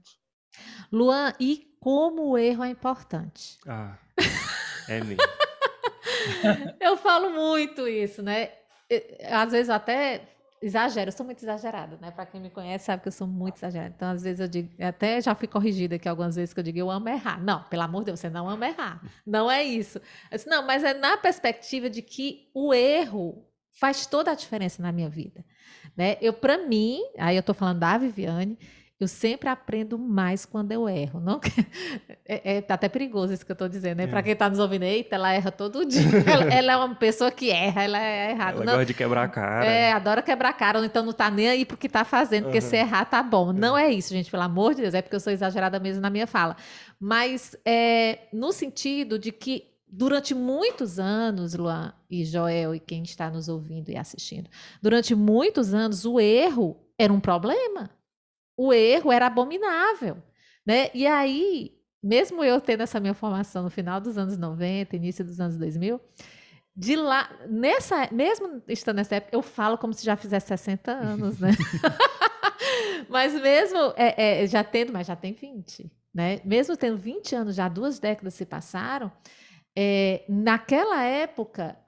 [0.90, 3.58] Luan, e como o erro é importante?
[3.66, 3.98] Ah,
[4.88, 5.22] é mesmo.
[6.80, 8.52] eu falo muito isso, né?
[9.30, 12.10] Às vezes até exagero, eu sou muito exagerada, né?
[12.10, 13.94] Para quem me conhece sabe que eu sou muito exagerada.
[13.96, 16.78] Então, às vezes eu digo, até já fui corrigida aqui algumas vezes que eu digo,
[16.78, 17.42] eu amo errar.
[17.42, 19.02] Não, pelo amor de Deus, você não ama errar.
[19.26, 20.00] Não é isso.
[20.30, 24.90] Disse, não, mas é na perspectiva de que o erro faz toda a diferença na
[24.90, 25.44] minha vida,
[25.96, 26.16] né?
[26.20, 28.58] Eu para mim, aí eu estou falando da Viviane,
[29.00, 31.20] eu sempre aprendo mais quando eu erro.
[31.20, 31.40] Não
[32.26, 34.04] é, é tá até perigoso isso que eu estou dizendo, né?
[34.04, 34.06] É.
[34.08, 36.02] Para quem está nos ouvindo, eita, ela erra todo dia.
[36.26, 38.56] ela, ela, é uma pessoa que erra, ela é errada.
[38.56, 39.64] Ela não, gosta de quebrar a cara.
[39.64, 42.58] É, adora quebrar a cara, ou então não está nem aí porque está fazendo, porque
[42.58, 42.68] uhum.
[42.68, 43.52] se errar tá bom.
[43.52, 46.10] Não é isso, gente, pelo amor de Deus, é porque eu sou exagerada mesmo na
[46.10, 46.56] minha fala.
[46.98, 53.30] Mas é, no sentido de que durante muitos anos, Luan e Joel e quem está
[53.30, 54.50] nos ouvindo e assistindo,
[54.82, 57.88] durante muitos anos o erro era um problema
[58.58, 60.20] o erro era abominável.
[60.66, 60.90] Né?
[60.92, 65.40] E aí, mesmo eu tendo essa minha formação no final dos anos 90, início dos
[65.40, 66.00] anos 2000,
[66.76, 71.38] de lá, nessa, mesmo estando nessa época, eu falo como se já fizesse 60 anos,
[71.38, 71.50] né?
[73.08, 76.40] mas mesmo é, é, já tendo, mas já tem 20, né?
[76.44, 79.10] Mesmo tendo 20 anos, já duas décadas se passaram,
[79.76, 81.78] é, naquela época,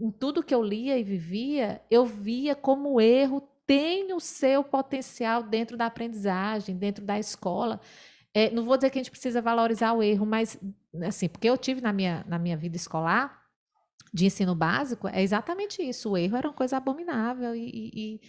[0.00, 4.62] em tudo que eu lia e vivia, eu via como o erro tem o seu
[4.62, 7.80] potencial dentro da aprendizagem, dentro da escola.
[8.32, 10.58] É, não vou dizer que a gente precisa valorizar o erro, mas
[11.06, 13.42] assim, porque eu tive na minha, na minha vida escolar
[14.12, 16.10] de ensino básico, é exatamente isso.
[16.10, 18.20] O erro era uma coisa abominável e,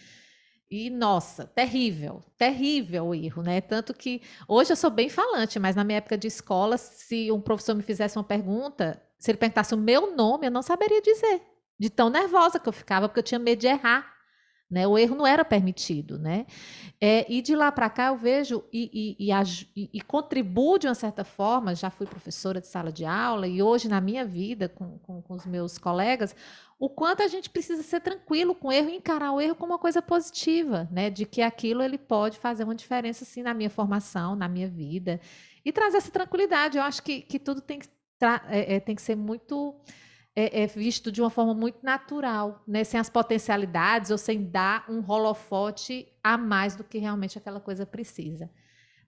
[0.69, 3.61] e, e nossa, terrível, terrível o erro, né?
[3.61, 7.39] Tanto que hoje eu sou bem falante, mas na minha época de escola, se um
[7.39, 11.41] professor me fizesse uma pergunta, se ele perguntasse o meu nome, eu não saberia dizer.
[11.79, 14.16] De tão nervosa que eu ficava, porque eu tinha medo de errar.
[14.69, 14.85] Né?
[14.85, 16.19] O erro não era permitido.
[16.19, 16.45] Né?
[16.99, 19.31] É, e de lá para cá eu vejo e, e,
[19.75, 23.61] e, e, contribuo de uma certa forma, já fui professora de sala de aula e
[23.61, 26.35] hoje na minha vida com, com, com os meus colegas,
[26.79, 29.73] o quanto a gente precisa ser tranquilo com o erro e encarar o erro como
[29.73, 31.09] uma coisa positiva, né?
[31.09, 35.19] de que aquilo ele pode fazer uma diferença sim na minha formação, na minha vida,
[35.63, 36.77] e trazer essa tranquilidade.
[36.77, 37.87] Eu acho que, que tudo tem que,
[38.49, 39.75] é, é, tem que ser muito
[40.39, 42.83] é, é, visto de uma forma muito natural, né?
[42.83, 47.87] sem as potencialidades ou sem dar um holofote a mais do que realmente aquela coisa
[47.87, 48.47] precisa.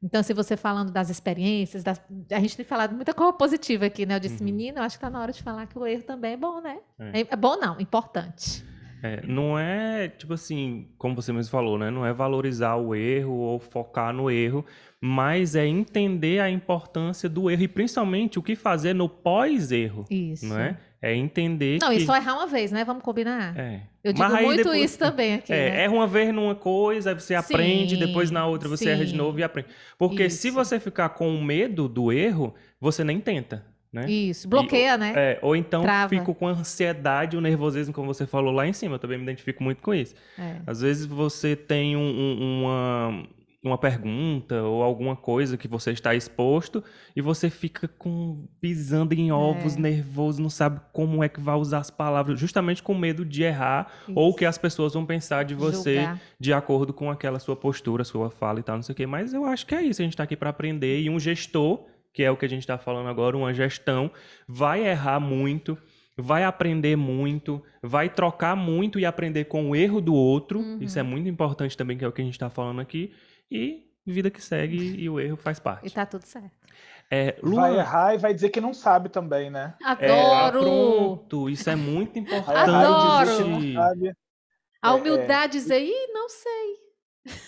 [0.02, 4.08] Então, se você falando das experiências, das, a gente tem falado muita coisa positiva aqui,
[4.08, 4.15] né?
[4.15, 4.46] Eu disse, uhum.
[4.46, 6.62] menino, eu acho que está na hora de falar que o erro também é bom,
[6.62, 6.80] né?
[6.98, 8.65] É, é bom não, importante.
[9.04, 11.92] É, não é, tipo assim, como você mesmo falou, né?
[11.92, 14.65] Não é valorizar o erro ou focar no erro,
[15.00, 20.06] mas é entender a importância do erro e principalmente o que fazer no pós-erro.
[20.10, 20.48] Isso.
[20.48, 20.78] Não é?
[21.02, 21.98] É entender Não, que...
[21.98, 22.84] e só errar uma vez, né?
[22.84, 23.58] Vamos combinar.
[23.58, 23.82] É.
[24.04, 24.84] Eu digo muito depois...
[24.84, 25.54] isso também aqui.
[25.54, 25.84] É, né?
[25.84, 28.90] erra uma vez numa coisa, aí você sim, aprende, depois na outra você sim.
[28.90, 29.70] erra de novo e aprende.
[29.98, 30.38] Porque isso.
[30.38, 33.66] se você ficar com medo do erro, você nem tenta.
[33.92, 34.10] Né?
[34.10, 35.14] Isso, bloqueia, e, né?
[35.16, 36.10] É, ou então Trava.
[36.10, 38.96] fico com ansiedade, o nervosismo, como você falou lá em cima.
[38.96, 40.14] Eu também me identifico muito com isso.
[40.38, 40.58] É.
[40.68, 43.28] Às vezes você tem um, um, uma
[43.62, 49.32] uma pergunta ou alguma coisa que você está exposto e você fica com pisando em
[49.32, 49.80] ovos, é.
[49.80, 53.91] nervoso, não sabe como é que vai usar as palavras, justamente com medo de errar
[54.04, 54.13] isso.
[54.15, 56.22] ou que as pessoas vão pensar de você Julgar.
[56.39, 59.06] de acordo com aquela sua postura, sua fala e tal, não sei o quê.
[59.06, 61.86] Mas eu acho que é isso, a gente está aqui para aprender e um gestor,
[62.13, 64.10] que é o que a gente está falando agora, uma gestão,
[64.48, 65.78] vai errar muito
[66.22, 70.60] vai aprender muito, vai trocar muito e aprender com o erro do outro.
[70.60, 70.80] Uhum.
[70.82, 73.13] Isso é muito importante também, que é o que a gente está falando aqui.
[73.52, 75.88] E vida que segue e o erro faz parte.
[75.88, 76.52] E tá tudo certo.
[77.12, 77.62] É, Luan...
[77.62, 79.76] Vai errar e vai dizer que não sabe também, né?
[79.84, 80.60] Adoro!
[80.60, 82.70] É, pronto, isso é muito importante.
[82.70, 84.16] Adoro!
[84.82, 86.80] A humildade é, dizer, ih, não sei.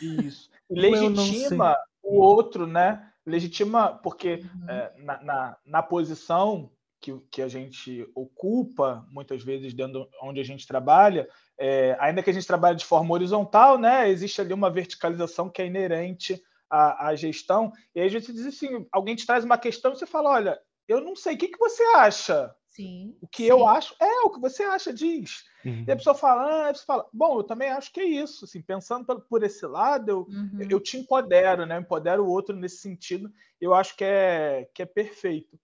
[0.01, 0.49] Isso.
[0.69, 3.07] Legitima o outro, né?
[3.25, 4.69] Legitima, porque uhum.
[4.69, 10.43] é, na, na, na, posição que, que a gente ocupa, muitas vezes dentro onde a
[10.43, 11.29] gente trabalha,
[11.61, 15.61] é, ainda que a gente trabalhe de forma horizontal, né, existe ali uma verticalização que
[15.61, 17.71] é inerente à, à gestão.
[17.93, 20.59] E aí a gente diz assim: alguém te traz uma questão e você fala: olha,
[20.87, 22.53] eu não sei, o que, que você acha?
[22.65, 23.15] Sim.
[23.21, 23.49] O que sim.
[23.49, 25.43] eu acho é o que você acha, diz.
[25.63, 25.85] Uhum.
[25.87, 28.45] E a pessoa fala, ah, a pessoa fala, bom, eu também acho que é isso.
[28.45, 30.67] Assim, pensando por, por esse lado, eu, uhum.
[30.69, 31.75] eu te empodero, né?
[31.75, 33.31] Eu empodero o outro nesse sentido.
[33.59, 35.59] Eu acho que é, que é perfeito.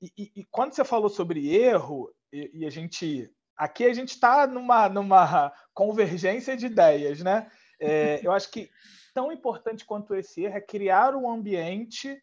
[0.00, 3.30] E, e, e, quando você falou sobre erro, e, e a gente.
[3.56, 7.50] Aqui a gente está numa, numa convergência de ideias, né?
[7.80, 8.70] É, eu acho que
[9.14, 12.22] tão importante quanto esse erro é criar um ambiente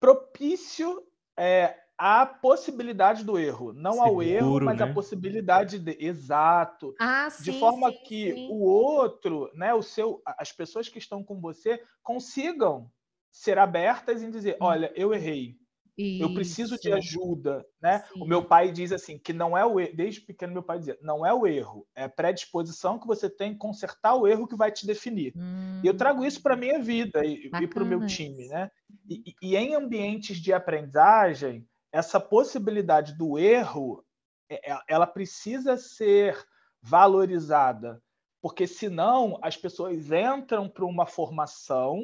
[0.00, 4.84] propício é, à possibilidade do erro, não Seguro, ao erro, mas né?
[4.84, 8.48] à possibilidade de exato, ah, de forma sim, que sim.
[8.50, 12.90] o outro, né, o seu, as pessoas que estão com você consigam
[13.30, 15.56] ser abertas em dizer, olha, eu errei,
[15.96, 16.22] isso.
[16.22, 18.04] Eu preciso de ajuda, né?
[18.12, 18.22] Sim.
[18.22, 20.98] O meu pai diz assim que não é o erro, desde pequeno meu pai dizia,
[21.02, 24.56] não é o erro, é a predisposição que você tem em consertar o erro que
[24.56, 25.34] vai te definir.
[25.36, 25.80] Hum.
[25.84, 28.70] E eu trago isso para minha vida e, e para o meu time, né?
[29.08, 34.04] E, e, em ambientes de aprendizagem, essa possibilidade do erro,
[34.48, 36.42] é, é, ela precisa ser
[36.80, 38.02] valorizada,
[38.40, 42.02] porque senão as pessoas entram para uma formação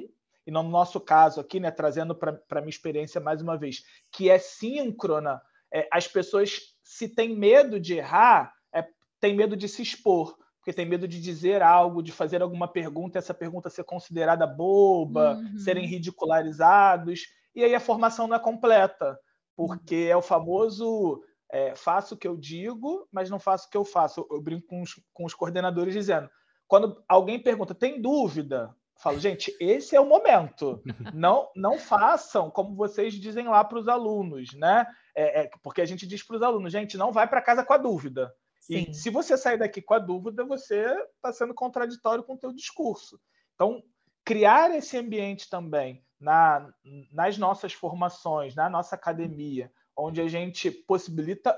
[0.49, 4.31] e no nosso caso aqui, né, trazendo para a minha experiência mais uma vez, que
[4.31, 8.83] é síncrona, é, as pessoas, se têm medo de errar, é,
[9.21, 13.19] têm medo de se expor, porque tem medo de dizer algo, de fazer alguma pergunta,
[13.19, 15.59] essa pergunta ser considerada boba, uhum.
[15.59, 19.21] serem ridicularizados, e aí a formação não é completa,
[19.55, 23.77] porque é o famoso é, faço o que eu digo, mas não faço o que
[23.77, 24.27] eu faço.
[24.31, 26.31] Eu brinco com os, com os coordenadores dizendo,
[26.67, 28.75] quando alguém pergunta, tem dúvida?
[28.99, 30.83] Falo, gente, esse é o momento.
[31.15, 34.87] Não, não façam como vocês dizem lá para os alunos, né?
[35.15, 37.73] É, é, porque a gente diz para os alunos, gente, não vai para casa com
[37.73, 38.35] a dúvida.
[38.61, 38.87] Sim.
[38.91, 40.85] E se você sair daqui com a dúvida, você
[41.15, 43.21] está sendo contraditório com o teu discurso.
[43.55, 43.83] Então,
[44.25, 46.69] criar esse ambiente também na,
[47.13, 51.57] nas nossas formações, na nossa academia, onde a gente possibilita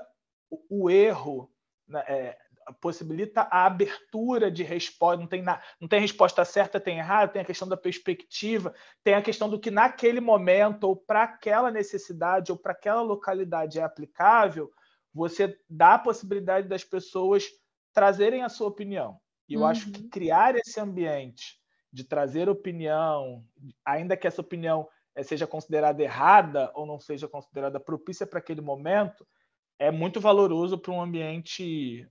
[0.49, 1.51] o, o erro,
[1.87, 2.37] né, é,
[2.79, 7.41] possibilita a abertura de resposta, não tem, na, não tem resposta certa, tem errado, tem
[7.41, 12.51] a questão da perspectiva, tem a questão do que naquele momento, ou para aquela necessidade,
[12.51, 14.71] ou para aquela localidade é aplicável,
[15.13, 17.45] você dá a possibilidade das pessoas
[17.93, 19.19] trazerem a sua opinião.
[19.47, 19.67] E eu uhum.
[19.67, 20.09] acho que uhum.
[20.09, 21.59] criar esse ambiente
[21.91, 23.43] de trazer opinião,
[23.85, 28.61] ainda que essa opinião eh, seja considerada errada ou não seja considerada propícia para aquele
[28.61, 29.27] momento,
[29.77, 32.07] é muito valoroso para um ambiente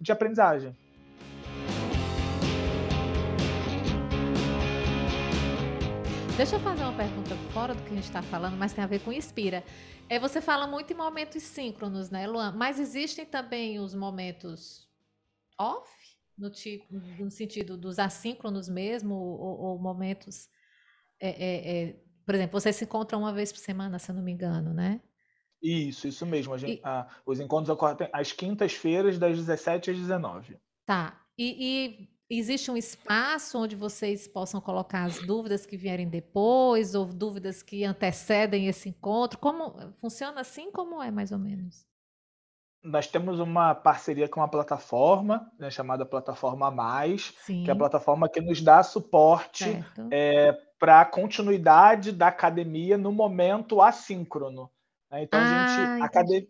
[0.00, 0.74] de aprendizagem.
[6.36, 8.86] Deixa eu fazer uma pergunta fora do que a gente está falando, mas tem a
[8.86, 9.62] ver com Inspira.
[10.08, 12.52] É, você fala muito em momentos síncronos, né, Luan?
[12.52, 14.88] Mas existem também os momentos
[15.58, 15.90] off,
[16.38, 16.86] no, tipo,
[17.18, 20.48] no sentido dos assíncronos mesmo, ou, ou momentos.
[21.20, 24.22] É, é, é, por exemplo, você se encontra uma vez por semana, se eu não
[24.22, 25.02] me engano, né?
[25.62, 26.56] Isso, isso mesmo.
[26.56, 26.80] Gente, e...
[26.82, 30.58] ah, os encontros ocorrem às quintas-feiras, das 17 às 19.
[30.86, 31.20] Tá.
[31.38, 37.06] E, e, existe um espaço onde vocês possam colocar as dúvidas que vierem depois, ou
[37.06, 39.38] dúvidas que antecedem esse encontro?
[39.38, 40.70] Como funciona assim?
[40.70, 41.86] Como é mais ou menos?
[42.82, 47.62] Nós temos uma parceria com uma plataforma né, chamada Plataforma Mais, Sim.
[47.62, 53.12] que é a plataforma que nos dá suporte é, para a continuidade da academia no
[53.12, 54.70] momento assíncrono.
[55.10, 55.22] Né?
[55.22, 56.48] Então, ah, a gente, academia,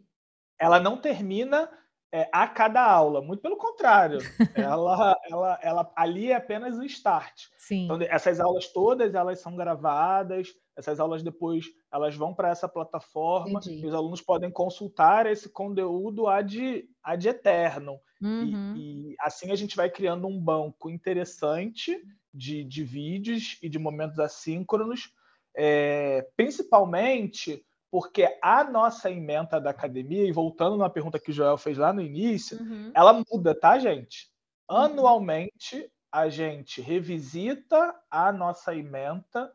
[0.58, 1.70] ela não termina
[2.12, 4.18] é, a cada aula, muito pelo contrário,
[4.54, 7.46] ela, ela, ela ali é apenas o start.
[7.56, 7.84] Sim.
[7.84, 13.60] Então, essas aulas todas elas são gravadas, essas aulas depois elas vão para essa plataforma
[13.60, 13.84] Entendi.
[13.84, 18.00] e os alunos podem consultar esse conteúdo ad, ad eterno.
[18.20, 18.74] Uhum.
[18.76, 21.96] E, e assim a gente vai criando um banco interessante
[22.34, 25.12] de, de vídeos e de momentos assíncronos,
[25.56, 31.58] é, principalmente porque a nossa emenda da academia, e voltando na pergunta que o Joel
[31.58, 32.92] fez lá no início, uhum.
[32.94, 34.30] ela muda, tá, gente?
[34.70, 34.76] Uhum.
[34.76, 39.52] Anualmente, a gente revisita a nossa emenda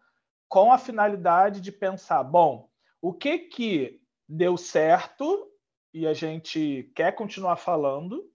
[0.47, 2.69] com a finalidade de pensar, bom,
[3.01, 5.51] o que que deu certo
[5.93, 8.29] e a gente quer continuar falando,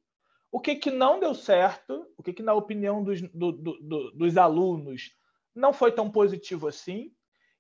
[0.51, 4.37] o que que não deu certo, o que que na opinião dos, do, do, dos
[4.37, 5.15] alunos
[5.55, 7.13] não foi tão positivo assim,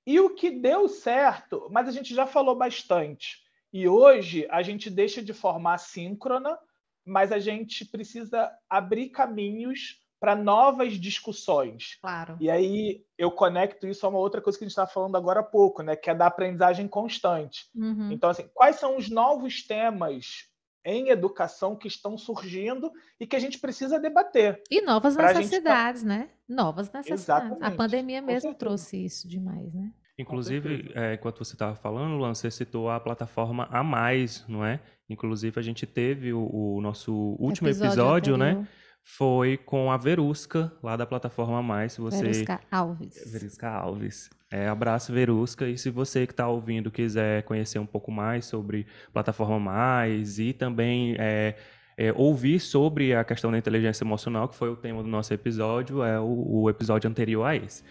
[0.06, 3.38] e o que deu certo, mas a gente já falou bastante.
[3.72, 6.58] E hoje a gente deixa de forma assíncrona,
[7.04, 11.98] mas a gente precisa abrir caminhos para novas discussões.
[12.00, 12.36] Claro.
[12.38, 15.40] E aí eu conecto isso a uma outra coisa que a gente estava falando agora
[15.40, 15.96] há pouco, né?
[15.96, 17.66] Que é da aprendizagem constante.
[17.74, 18.12] Uhum.
[18.12, 20.49] Então, assim, quais são os novos temas
[20.84, 24.62] em educação que estão surgindo e que a gente precisa debater.
[24.70, 26.08] E novas necessidades, gente...
[26.08, 26.30] né?
[26.48, 27.24] Novas necessidades.
[27.24, 27.64] Exatamente.
[27.64, 29.92] A pandemia mesmo trouxe isso demais, né?
[30.18, 34.80] Inclusive, é, enquanto você estava falando, Luan, você citou a plataforma A Mais, não é?
[35.08, 38.68] Inclusive, a gente teve o, o nosso último episódio, episódio né?
[39.02, 41.94] Foi com a Verusca, lá da plataforma A Mais.
[41.94, 42.22] Se você...
[42.22, 43.32] Verusca Alves.
[43.32, 44.30] Verusca Alves.
[44.52, 45.68] É, abraço, Verusca.
[45.68, 50.52] E se você que está ouvindo quiser conhecer um pouco mais sobre plataforma Mais e
[50.52, 51.54] também é,
[51.96, 56.02] é, ouvir sobre a questão da inteligência emocional, que foi o tema do nosso episódio,
[56.02, 57.84] é o, o episódio anterior a esse.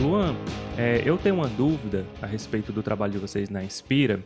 [0.00, 0.34] Luan,
[0.78, 4.24] é, eu tenho uma dúvida a respeito do trabalho de vocês na Inspira,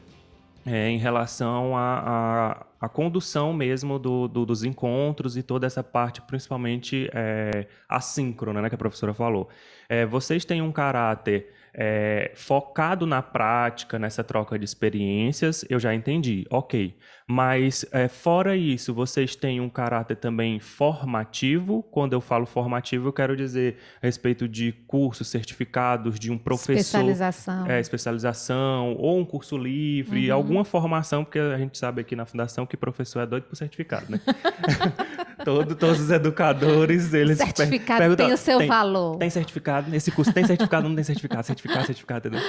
[0.70, 7.08] é, em relação à condução mesmo do, do, dos encontros e toda essa parte, principalmente
[7.14, 9.48] é, assíncrona, né, que a professora falou.
[9.88, 15.94] É, vocês têm um caráter é, focado na prática, nessa troca de experiências, eu já
[15.94, 16.96] entendi, ok.
[17.30, 21.82] Mas é, fora isso, vocês têm um caráter também formativo.
[21.82, 26.72] Quando eu falo formativo, eu quero dizer a respeito de cursos, certificados de um professor.
[26.72, 27.66] Especialização.
[27.66, 30.36] É, especialização, ou um curso livre, uhum.
[30.36, 34.06] alguma formação, porque a gente sabe aqui na Fundação que professor é doido por certificado,
[34.10, 34.20] né?
[35.44, 37.38] Todo, todos os educadores, eles.
[37.38, 39.16] Certificado per tem o seu tem, valor.
[39.18, 42.46] Tem certificado, nesse curso tem certificado, não tem certificado, certificado, certificado, entendeu?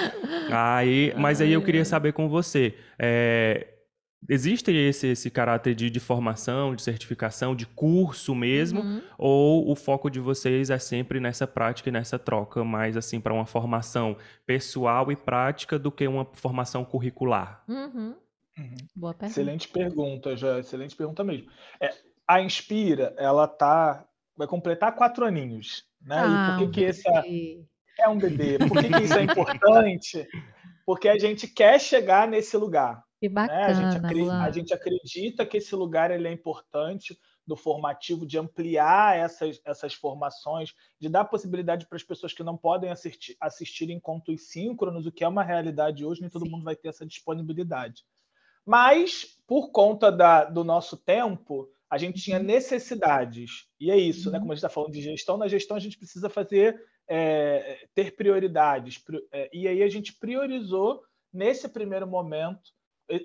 [0.50, 2.74] Aí, mas aí eu queria saber com você.
[2.98, 3.66] É,
[4.28, 8.80] Existe esse, esse caráter de, de, formação, de certificação, de curso mesmo?
[8.80, 9.02] Uhum.
[9.16, 13.32] Ou o foco de vocês é sempre nessa prática e nessa troca, mais assim, para
[13.32, 17.64] uma formação pessoal e prática do que uma formação curricular?
[17.66, 18.14] Uhum.
[18.58, 18.76] Uhum.
[18.94, 19.40] Boa pergunta.
[19.40, 20.58] Excelente pergunta, já.
[20.58, 21.48] Excelente pergunta mesmo.
[21.80, 21.90] É,
[22.30, 24.06] a Inspira, ela tá,
[24.36, 25.84] vai completar quatro aninhos.
[26.00, 26.16] Né?
[26.16, 27.66] Ah, e por que, um que esse
[27.98, 28.56] é um bebê?
[28.56, 30.28] Por que, que isso é importante?
[30.86, 33.02] Porque a gente quer chegar nesse lugar.
[33.18, 33.66] Que bacana, né?
[33.66, 38.38] a, gente acredita, a, gente acredita, que esse lugar ele é importante do formativo, de
[38.38, 43.90] ampliar essas, essas formações, de dar possibilidade para as pessoas que não podem assistir, assistir
[43.90, 46.52] encontros síncronos, o que é uma realidade hoje, nem todo Sim.
[46.52, 48.04] mundo vai ter essa disponibilidade.
[48.64, 53.66] Mas, por conta da, do nosso tempo, a gente tinha necessidades.
[53.80, 54.38] E é isso, né?
[54.38, 54.42] Uhum.
[54.42, 58.14] Como a gente está falando de gestão, na gestão a gente precisa fazer, é, ter
[58.14, 59.02] prioridades.
[59.32, 62.70] É, e aí a gente priorizou, nesse primeiro momento,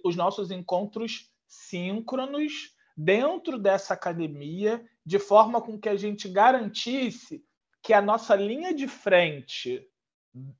[0.03, 7.45] os nossos encontros síncronos dentro dessa academia, de forma com que a gente garantisse
[7.83, 9.87] que a nossa linha de frente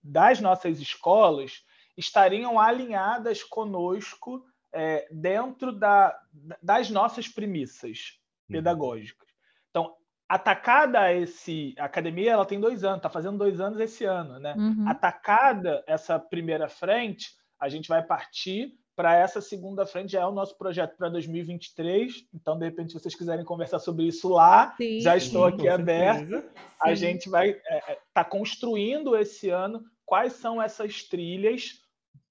[0.03, 1.63] das nossas escolas
[1.97, 4.45] estariam alinhadas conosco
[4.75, 6.19] é, dentro da,
[6.61, 8.19] das nossas premissas
[8.49, 8.57] uhum.
[8.57, 9.27] pedagógicas.
[9.69, 9.95] Então,
[10.27, 14.53] atacada esse a academia, ela tem dois anos, está fazendo dois anos esse ano, né?
[14.57, 14.87] Uhum.
[14.87, 20.31] Atacada essa primeira frente, a gente vai partir para essa segunda frente já é o
[20.31, 22.27] nosso projeto para 2023.
[22.33, 26.43] Então, de repente, se vocês quiserem conversar sobre isso lá, sim, já estou aqui aberto.
[26.81, 31.84] A gente vai estar é, é, tá construindo esse ano quais são essas trilhas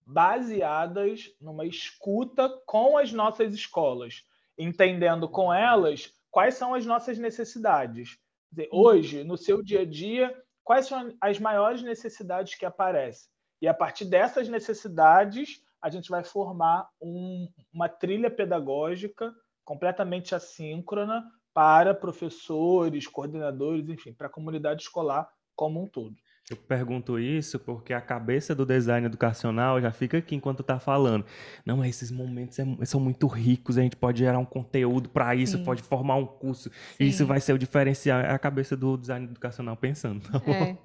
[0.06, 4.24] baseadas numa escuta com as nossas escolas,
[4.58, 8.18] entendendo com elas quais são as nossas necessidades.
[8.50, 8.80] Dizer, uhum.
[8.80, 13.28] hoje, no seu dia a dia, quais são as maiores necessidades que aparecem?
[13.60, 19.34] E a partir dessas necessidades, a gente vai formar um, uma trilha pedagógica
[19.64, 26.14] completamente assíncrona para professores, coordenadores, enfim, para a comunidade escolar como um todo.
[26.50, 31.24] Eu pergunto isso porque a cabeça do design educacional já fica aqui enquanto está falando.
[31.64, 35.56] Não, esses momentos é, são muito ricos, a gente pode gerar um conteúdo para isso,
[35.56, 35.64] Sim.
[35.64, 37.04] pode formar um curso, Sim.
[37.04, 38.20] isso vai ser o diferencial.
[38.20, 40.20] É a cabeça do design educacional pensando.
[40.20, 40.76] Tá é.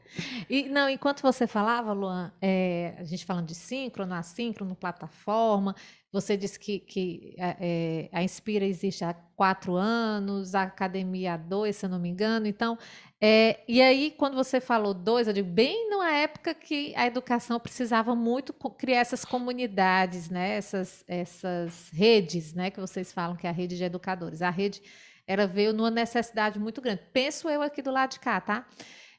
[0.50, 5.76] E, não, enquanto você falava, Luan, é, a gente falando de síncrono, assíncrono, plataforma,
[6.12, 11.76] Você disse que, que é, a Inspira existe há quatro anos, a academia há dois,
[11.76, 12.48] se eu não me engano.
[12.48, 12.80] Então,
[13.22, 17.60] é, e aí, quando você falou dois, eu digo, bem numa época que a educação
[17.60, 20.52] precisava muito criar essas comunidades, né?
[20.56, 22.72] essas, essas redes, né?
[22.72, 24.42] que vocês falam que é a rede de educadores.
[24.42, 24.82] A rede
[25.28, 27.02] era veio numa necessidade muito grande.
[27.12, 28.66] Penso eu aqui do lado de cá, tá?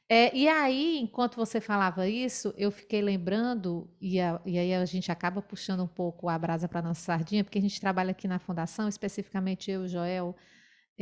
[0.09, 4.83] É, e aí, enquanto você falava isso, eu fiquei lembrando, e, a, e aí a
[4.83, 8.27] gente acaba puxando um pouco a brasa para nossa sardinha, porque a gente trabalha aqui
[8.27, 10.35] na Fundação, especificamente eu, Joel,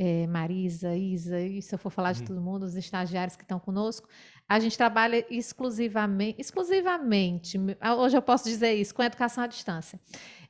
[0.02, 2.28] é, Marisa, Isa, e se eu for falar de uhum.
[2.28, 4.08] todo mundo, os estagiários que estão conosco,
[4.48, 7.60] a gente trabalha exclusivamente, exclusivamente,
[7.98, 10.00] hoje eu posso dizer isso, com educação à distância.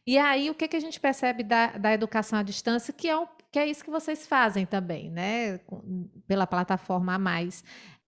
[0.06, 3.18] E aí, o que, que a gente percebe da, da educação à distância, que é,
[3.18, 5.60] um, que é isso que vocês fazem também, né?
[6.28, 7.64] Pela plataforma a mais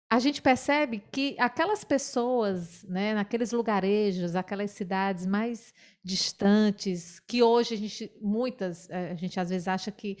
[0.08, 5.72] a gente percebe que aquelas pessoas, né, naqueles lugarejos, aquelas cidades mais
[6.04, 10.18] distantes, que hoje a gente, muitas, eh, a gente às vezes acha que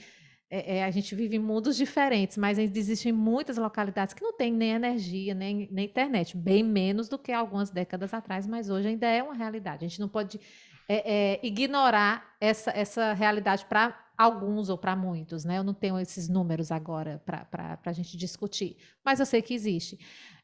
[0.54, 4.52] é, é, a gente vive em mundos diferentes, mas existem muitas localidades que não têm
[4.52, 9.06] nem energia, nem, nem internet, bem menos do que algumas décadas atrás, mas hoje ainda
[9.06, 9.82] é uma realidade.
[9.82, 10.38] A gente não pode
[10.86, 15.56] é, é ignorar essa, essa realidade para alguns ou para muitos, né?
[15.56, 19.98] Eu não tenho esses números agora para a gente discutir, mas eu sei que existe.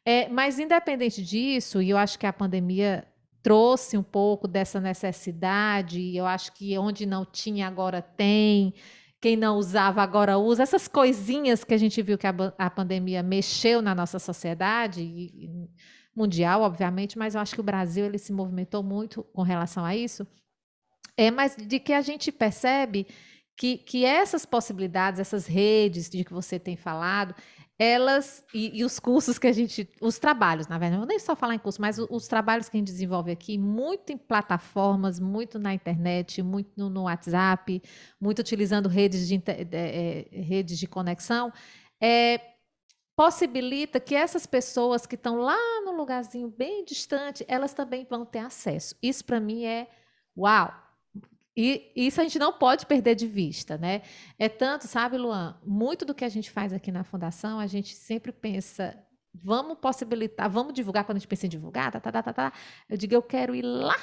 [0.06, 3.06] É, mas independente disso, e eu acho que a pandemia
[3.42, 8.72] trouxe um pouco dessa necessidade, e eu acho que onde não tinha agora tem,
[9.20, 13.22] quem não usava agora usa, essas coisinhas que a gente viu que a, a pandemia
[13.22, 15.50] mexeu na nossa sociedade, e,
[16.14, 19.94] mundial, obviamente, mas eu acho que o Brasil ele se movimentou muito com relação a
[19.94, 20.26] isso.
[21.16, 23.06] É, mas de que a gente percebe
[23.58, 27.34] que, que essas possibilidades, essas redes de que você tem falado,
[27.76, 31.18] elas e, e, os cursos que a gente, os trabalhos, na verdade, não vou nem
[31.18, 34.16] só falar em curso, mas os, os, trabalhos que a gente desenvolve aqui, muito em
[34.16, 37.82] plataformas, muito na internet, muito no, no WhatsApp,
[38.20, 41.52] muito utilizando redes de, de, de, é, redes de conexão,
[42.00, 42.40] é,
[43.16, 48.38] possibilita que essas pessoas que estão lá no lugarzinho bem distante, elas também vão ter
[48.38, 48.94] acesso.
[49.02, 49.88] Isso para mim é
[50.36, 50.87] uau!
[51.60, 54.02] E isso a gente não pode perder de vista, né?
[54.38, 57.96] É tanto, sabe, Luan, muito do que a gente faz aqui na Fundação, a gente
[57.96, 58.96] sempre pensa,
[59.34, 62.52] vamos possibilitar, vamos divulgar quando a gente pensa em divulgar, tá, tá, tá, tá, tá.
[62.88, 63.96] Eu digo, eu quero ir lá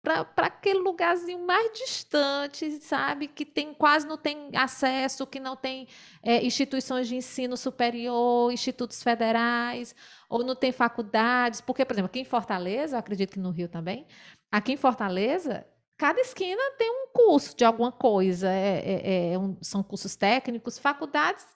[0.00, 3.26] para aquele lugarzinho mais distante, sabe?
[3.26, 5.88] Que tem quase não tem acesso, que não tem
[6.22, 9.92] é, instituições de ensino superior, institutos federais,
[10.30, 11.60] ou não tem faculdades.
[11.60, 14.06] Porque, por exemplo, aqui em Fortaleza, eu acredito que no Rio também,
[14.52, 15.66] aqui em Fortaleza,
[16.02, 18.50] cada esquina tem um curso de alguma coisa.
[18.50, 21.46] É, é, é um, são cursos técnicos, faculdades.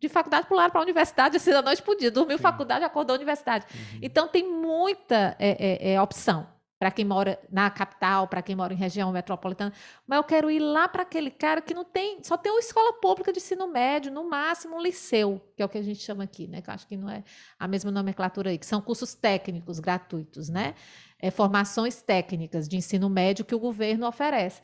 [0.00, 2.10] De faculdade pularam para a universidade, assim, da noite para o dia.
[2.10, 2.42] Dormiu Sim.
[2.42, 3.64] faculdade, acordou universidade.
[3.72, 4.00] Uhum.
[4.02, 6.48] Então, tem muita é, é, é opção
[6.80, 9.72] para quem mora na capital, para quem mora em região metropolitana,
[10.06, 12.92] mas eu quero ir lá para aquele cara que não tem, só tem uma escola
[13.00, 16.24] pública de ensino médio, no máximo um liceu, que é o que a gente chama
[16.24, 16.60] aqui, né?
[16.60, 17.24] Que acho que não é
[17.58, 20.74] a mesma nomenclatura aí, que são cursos técnicos gratuitos, né?
[21.20, 24.62] É, formações técnicas de ensino médio que o governo oferece.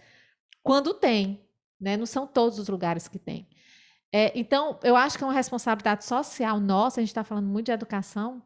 [0.62, 1.40] Quando tem,
[1.80, 1.96] né?
[1.96, 3.48] não são todos os lugares que tem.
[4.12, 7.66] É, então, eu acho que é uma responsabilidade social nossa, a gente está falando muito
[7.66, 8.42] de educação,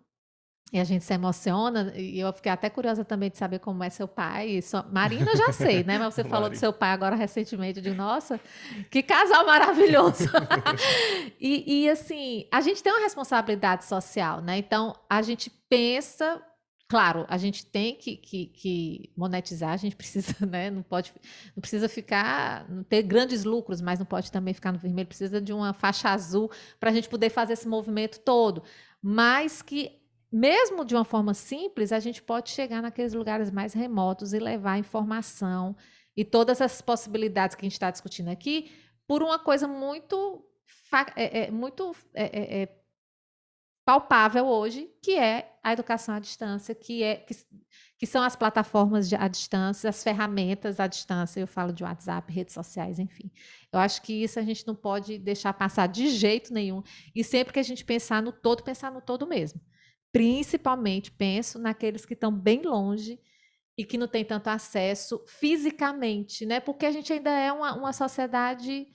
[0.72, 3.90] e a gente se emociona, e eu fiquei até curiosa também de saber como é
[3.90, 4.61] seu pai.
[4.62, 5.96] Só, Marina eu já sei, né?
[5.96, 8.40] Mas você falou do seu pai agora recentemente, de nossa,
[8.90, 10.28] que casal maravilhoso.
[11.40, 14.59] e, e, assim, a gente tem uma responsabilidade social, né?
[14.59, 16.42] Então, a gente pensa
[16.89, 20.70] Claro, a gente tem que, que, que, monetizar, a gente precisa, né?
[20.70, 21.12] Não pode,
[21.55, 25.41] não precisa ficar, não ter grandes lucros, mas não pode também ficar no vermelho, precisa
[25.41, 28.62] de uma faixa azul para a gente poder fazer esse movimento todo.
[29.03, 34.32] Mas que, mesmo de uma forma simples, a gente pode chegar naqueles lugares mais remotos
[34.32, 35.76] e levar informação
[36.16, 38.70] e todas essas possibilidades que a gente está discutindo aqui
[39.09, 40.45] por uma coisa muito,
[41.16, 42.86] é, é, muito é, é, é
[43.87, 47.37] palpável hoje, que é a educação à distância, que, é, que,
[47.97, 52.32] que são as plataformas de, à distância, as ferramentas à distância, eu falo de WhatsApp,
[52.32, 53.30] redes sociais, enfim.
[53.72, 56.82] Eu acho que isso a gente não pode deixar passar de jeito nenhum.
[57.14, 59.61] E sempre que a gente pensar no todo, pensar no todo mesmo.
[60.11, 63.20] Principalmente, penso naqueles que estão bem longe
[63.78, 66.59] e que não têm tanto acesso fisicamente, né?
[66.59, 68.89] Porque a gente ainda é uma, uma sociedade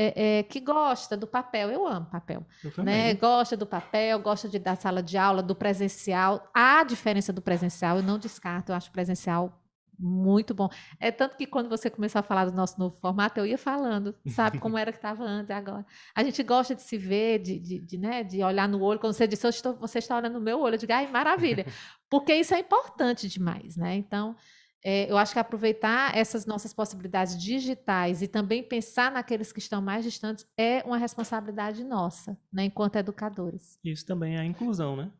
[0.00, 1.72] é, é, que gosta do papel.
[1.72, 2.46] Eu amo papel.
[2.62, 3.12] Eu né?
[3.14, 6.48] Gosta do papel, gosta de, da sala de aula, do presencial.
[6.54, 9.60] Há diferença do presencial, eu não descarto, eu acho presencial
[9.98, 10.68] muito bom.
[11.00, 14.14] É tanto que quando você começou a falar do nosso novo formato, eu ia falando,
[14.28, 15.84] sabe, como era que estava antes agora.
[16.14, 19.00] A gente gosta de se ver, de, de, de, né, de olhar no olho.
[19.00, 21.66] Quando você disse, estou, você está olhando no meu olho, eu digo, ai, maravilha.
[22.08, 23.96] Porque isso é importante demais, né?
[23.96, 24.36] Então,
[24.84, 29.82] é, eu acho que aproveitar essas nossas possibilidades digitais e também pensar naqueles que estão
[29.82, 33.78] mais distantes é uma responsabilidade nossa, né, enquanto educadores.
[33.84, 35.10] Isso também é a inclusão, né?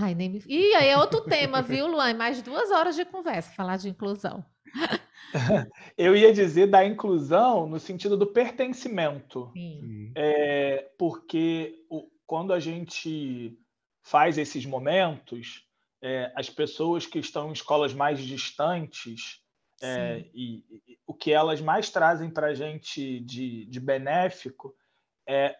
[0.00, 0.42] Ai, nem me...
[0.46, 2.14] E aí é outro tema, viu, Luan?
[2.14, 4.44] Mais duas horas de conversa, falar de inclusão.
[5.96, 9.52] Eu ia dizer da inclusão no sentido do pertencimento.
[10.14, 13.58] É, porque o, quando a gente
[14.02, 15.67] faz esses momentos,
[16.02, 19.40] é, as pessoas que estão em escolas mais distantes,
[19.80, 24.74] é, e, e, o que elas mais trazem para a gente de, de benéfico
[25.26, 25.56] é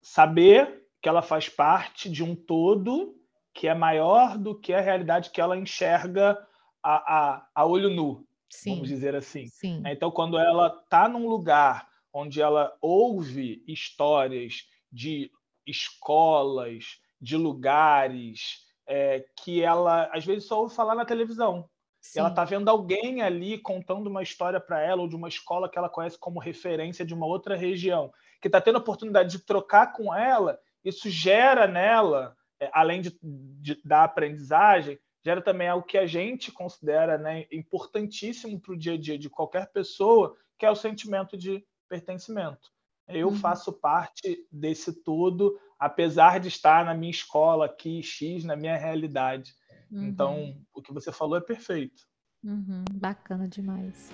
[0.00, 3.14] saber que ela faz parte de um todo
[3.52, 6.38] que é maior do que a realidade que ela enxerga
[6.82, 8.74] a, a, a olho nu, Sim.
[8.74, 9.46] vamos dizer assim.
[9.48, 9.82] Sim.
[9.86, 15.30] Então, quando ela está num lugar onde ela ouve histórias de
[15.66, 21.68] escolas, de lugares, é, que ela às vezes só ouve falar na televisão.
[22.16, 25.76] Ela está vendo alguém ali contando uma história para ela ou de uma escola que
[25.76, 28.10] ela conhece como referência de uma outra região,
[28.40, 30.58] que está tendo a oportunidade de trocar com ela.
[30.82, 36.50] Isso gera nela, é, além de, de, da aprendizagem, gera também algo que a gente
[36.50, 41.36] considera né, importantíssimo para o dia a dia de qualquer pessoa, que é o sentimento
[41.36, 42.70] de pertencimento.
[43.08, 43.36] Eu uhum.
[43.36, 49.52] faço parte desse todo, apesar de estar na minha escola aqui, X, na minha realidade.
[49.90, 50.04] Uhum.
[50.04, 52.02] Então, o que você falou é perfeito.
[52.42, 52.84] Uhum.
[52.92, 54.10] Bacana demais.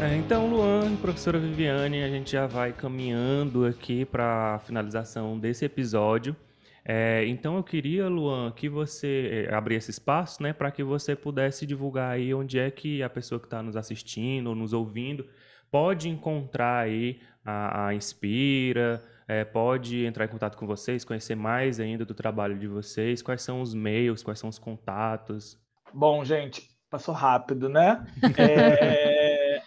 [0.00, 5.64] É, então, Luan, professora Viviane, a gente já vai caminhando aqui para a finalização desse
[5.64, 6.36] episódio.
[6.84, 11.64] É, então eu queria, Luan, que você é, abrisse espaço, né, para que você pudesse
[11.64, 15.26] divulgar aí onde é que a pessoa que está nos assistindo ou nos ouvindo
[15.74, 21.80] pode encontrar aí a, a Inspira, é, pode entrar em contato com vocês, conhecer mais
[21.80, 25.60] ainda do trabalho de vocês, quais são os meios, quais são os contatos.
[25.92, 28.06] Bom, gente, passou rápido, né?
[28.38, 29.60] É,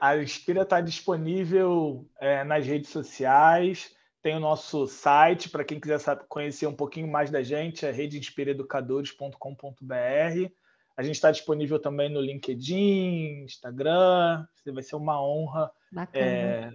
[0.00, 3.92] a Inspira está disponível é, nas redes sociais.
[4.22, 7.90] Tem o nosso site, para quem quiser saber, conhecer um pouquinho mais da gente, é
[7.90, 10.54] redeinspiraeducadores.com.br.
[10.96, 14.46] A gente está disponível também no LinkedIn, Instagram.
[14.66, 15.70] Vai ser uma honra
[16.12, 16.72] é,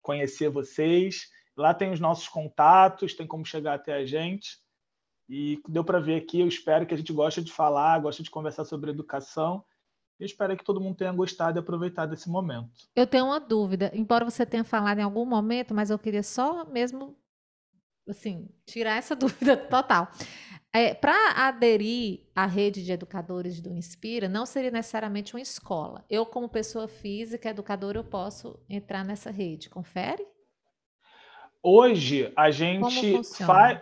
[0.00, 1.28] conhecer vocês.
[1.56, 4.58] Lá tem os nossos contatos, tem como chegar até a gente.
[5.28, 8.30] E deu para ver aqui, eu espero que a gente goste de falar, goste de
[8.30, 9.64] conversar sobre educação.
[10.18, 12.70] Eu espero que todo mundo tenha gostado e aproveitado esse momento.
[12.96, 16.64] Eu tenho uma dúvida, embora você tenha falado em algum momento, mas eu queria só
[16.64, 17.16] mesmo
[18.10, 20.10] assim, tirar essa dúvida total.
[20.72, 26.04] É, Para aderir à rede de educadores do Inspira, não seria necessariamente uma escola.
[26.08, 29.68] Eu, como pessoa física, educadora, eu posso entrar nessa rede.
[29.68, 30.24] Confere?
[31.62, 33.80] Hoje a gente faz.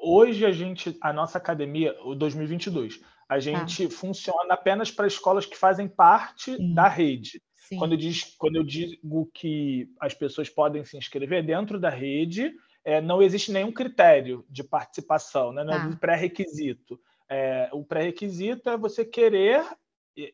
[0.00, 3.40] Hoje a gente, a nossa academia, o 2022, a tá.
[3.40, 3.90] gente ah.
[3.90, 6.74] funciona apenas para escolas que fazem parte Sim.
[6.74, 7.42] da rede.
[7.76, 12.54] Quando eu, diz, quando eu digo que as pessoas podem se inscrever dentro da rede,
[12.84, 15.64] é, não existe nenhum critério de participação, né?
[15.64, 15.96] não é ah.
[16.00, 17.00] pré-requisito.
[17.28, 19.64] É, o pré-requisito é você querer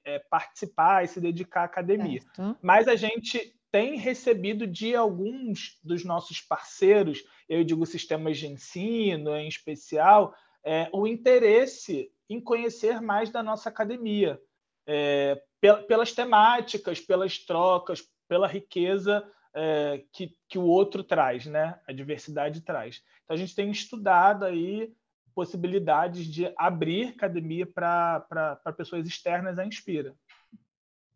[0.05, 2.21] é, participar e se dedicar à academia.
[2.21, 2.57] Certo.
[2.63, 9.37] Mas a gente tem recebido de alguns dos nossos parceiros, eu digo sistemas de ensino
[9.37, 10.33] em especial,
[10.63, 14.41] é, o interesse em conhecer mais da nossa academia,
[14.87, 15.43] é,
[15.89, 21.79] pelas temáticas, pelas trocas, pela riqueza é, que, que o outro traz, né?
[21.87, 23.03] A diversidade traz.
[23.25, 24.93] Então a gente tem estudado aí
[25.35, 30.15] possibilidades de abrir academia para pessoas externas à Inspira.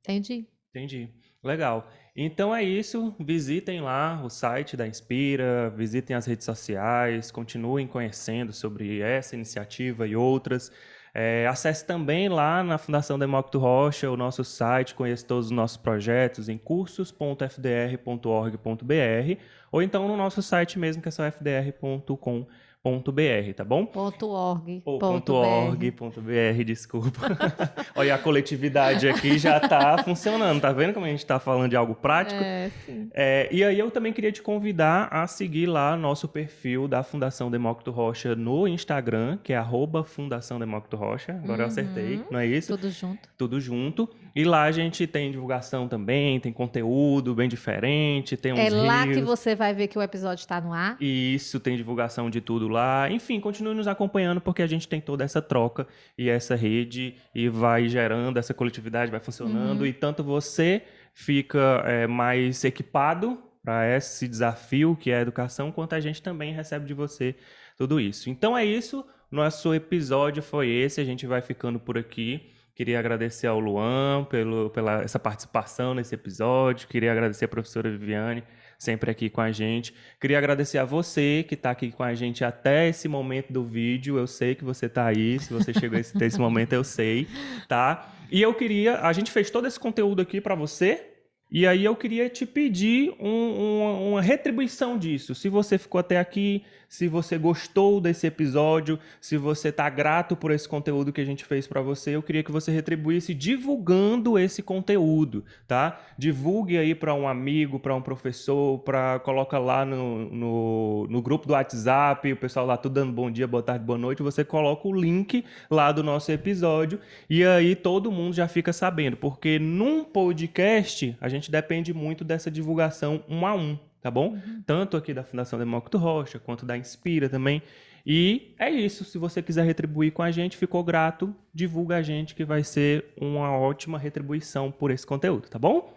[0.00, 0.46] Entendi.
[0.70, 1.08] Entendi.
[1.42, 1.88] Legal.
[2.16, 3.14] Então é isso.
[3.20, 10.06] Visitem lá o site da Inspira, visitem as redes sociais, continuem conhecendo sobre essa iniciativa
[10.06, 10.72] e outras.
[11.14, 15.76] É, acesse também lá na Fundação Demócrito Rocha o nosso site, conheça todos os nossos
[15.76, 19.42] projetos em cursos.fdr.org.br
[19.72, 23.84] ou então no nosso site mesmo, que é só fdr.com.br .br, tá bom?
[23.84, 24.82] Ponto .org.
[24.84, 27.20] Ou ponto .org, ponto .br, desculpa.
[27.94, 31.76] Olha, a coletividade aqui já está funcionando, tá vendo como a gente está falando de
[31.76, 32.40] algo prático?
[32.42, 33.10] É, sim.
[33.12, 37.50] É, e aí eu também queria te convidar a seguir lá nosso perfil da Fundação
[37.50, 41.32] Demócrito Rocha no Instagram, que é arroba Fundação Demócrito Rocha.
[41.32, 41.60] Agora uhum.
[41.60, 42.76] eu acertei, não é isso?
[42.76, 43.28] Tudo junto.
[43.36, 44.08] Tudo junto.
[44.38, 49.02] E lá a gente tem divulgação também, tem conteúdo bem diferente, tem uns É lá
[49.02, 49.16] rios.
[49.16, 50.96] que você vai ver que o episódio está no ar.
[51.00, 52.77] Isso, tem divulgação de tudo lá.
[53.10, 57.48] Enfim, continue nos acompanhando porque a gente tem toda essa troca e essa rede e
[57.48, 59.80] vai gerando essa coletividade, vai funcionando.
[59.80, 59.86] Uhum.
[59.86, 60.82] E tanto você
[61.14, 66.52] fica é, mais equipado para esse desafio que é a educação, quanto a gente também
[66.52, 67.34] recebe de você
[67.76, 68.28] tudo isso.
[68.30, 69.04] Então é isso.
[69.30, 71.00] nosso episódio foi esse.
[71.00, 72.50] A gente vai ficando por aqui.
[72.74, 76.86] Queria agradecer ao Luan pelo, pela essa participação nesse episódio.
[76.88, 78.44] Queria agradecer a professora Viviane,
[78.78, 79.92] sempre aqui com a gente.
[80.20, 84.16] Queria agradecer a você que está aqui com a gente até esse momento do vídeo.
[84.16, 85.40] Eu sei que você está aí.
[85.40, 87.26] Se você chegou até esse momento, eu sei,
[87.66, 88.14] tá?
[88.30, 89.00] E eu queria.
[89.00, 91.17] A gente fez todo esse conteúdo aqui para você.
[91.50, 95.34] E aí eu queria te pedir um, um, uma retribuição disso.
[95.34, 100.50] Se você ficou até aqui, se você gostou desse episódio, se você está grato por
[100.50, 104.62] esse conteúdo que a gente fez para você, eu queria que você retribuísse divulgando esse
[104.62, 106.00] conteúdo, tá?
[106.16, 111.46] Divulgue aí para um amigo, para um professor, para coloca lá no, no, no, grupo
[111.46, 114.88] do WhatsApp, o pessoal lá tudo dando bom dia, boa tarde, boa noite, você coloca
[114.88, 120.04] o link lá do nosso episódio e aí todo mundo já fica sabendo, porque num
[120.04, 124.30] podcast a gente depende muito dessa divulgação um a um, tá bom?
[124.30, 124.62] Uhum.
[124.66, 127.62] Tanto aqui da Fundação Demócrito Rocha, quanto da Inspira também.
[128.06, 129.04] E é isso.
[129.04, 133.12] Se você quiser retribuir com a gente, ficou grato, divulga a gente que vai ser
[133.20, 135.92] uma ótima retribuição por esse conteúdo, tá bom?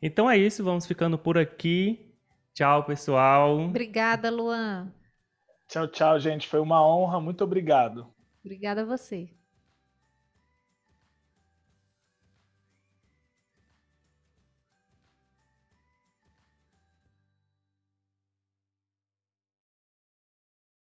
[0.00, 2.12] Então é isso, vamos ficando por aqui.
[2.54, 3.60] Tchau, pessoal.
[3.60, 4.92] Obrigada, Luan.
[5.68, 6.48] Tchau, tchau, gente.
[6.48, 7.20] Foi uma honra.
[7.20, 8.06] Muito obrigado.
[8.44, 9.30] Obrigada a você.